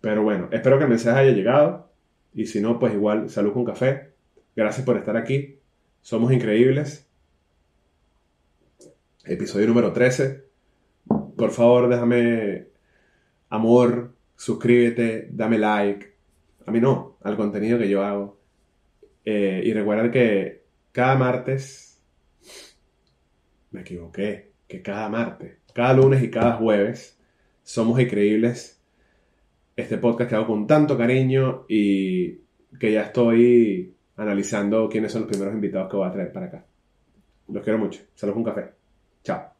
Pero 0.03 0.21
bueno, 0.21 0.49
espero 0.51 0.77
que 0.77 0.83
el 0.83 0.89
mensaje 0.89 1.21
haya 1.21 1.31
llegado. 1.31 1.89
Y 2.33 2.47
si 2.47 2.59
no, 2.59 2.77
pues 2.77 2.93
igual, 2.93 3.29
salud 3.29 3.53
con 3.53 3.63
café. 3.63 4.11
Gracias 4.53 4.85
por 4.85 4.97
estar 4.97 5.15
aquí. 5.15 5.59
Somos 6.01 6.33
increíbles. 6.33 7.09
Episodio 9.23 9.65
número 9.65 9.93
13. 9.93 10.43
Por 11.37 11.51
favor, 11.51 11.87
déjame 11.87 12.67
amor, 13.47 14.13
suscríbete, 14.35 15.29
dame 15.31 15.57
like. 15.57 16.13
A 16.65 16.71
mí 16.71 16.81
no, 16.81 17.17
al 17.23 17.37
contenido 17.37 17.79
que 17.79 17.87
yo 17.87 18.03
hago. 18.03 18.37
Eh, 19.23 19.61
y 19.63 19.71
recuerda 19.71 20.11
que 20.11 20.65
cada 20.91 21.15
martes, 21.15 22.03
me 23.71 23.79
equivoqué, 23.79 24.51
que 24.67 24.81
cada 24.81 25.07
martes, 25.07 25.59
cada 25.73 25.93
lunes 25.93 26.21
y 26.21 26.29
cada 26.29 26.57
jueves, 26.57 27.17
somos 27.63 28.01
increíbles. 28.01 28.72
Este 29.75 29.97
podcast 29.97 30.29
que 30.29 30.35
hago 30.35 30.47
con 30.47 30.67
tanto 30.67 30.97
cariño 30.97 31.65
y 31.67 32.39
que 32.79 32.91
ya 32.91 33.03
estoy 33.03 33.95
analizando 34.17 34.87
quiénes 34.89 35.11
son 35.11 35.21
los 35.21 35.29
primeros 35.29 35.53
invitados 35.53 35.89
que 35.89 35.97
voy 35.97 36.07
a 36.07 36.11
traer 36.11 36.31
para 36.31 36.45
acá. 36.47 36.65
Los 37.47 37.63
quiero 37.63 37.79
mucho. 37.79 38.01
Saludos 38.13 38.37
un 38.37 38.43
café. 38.43 38.71
Chao. 39.23 39.52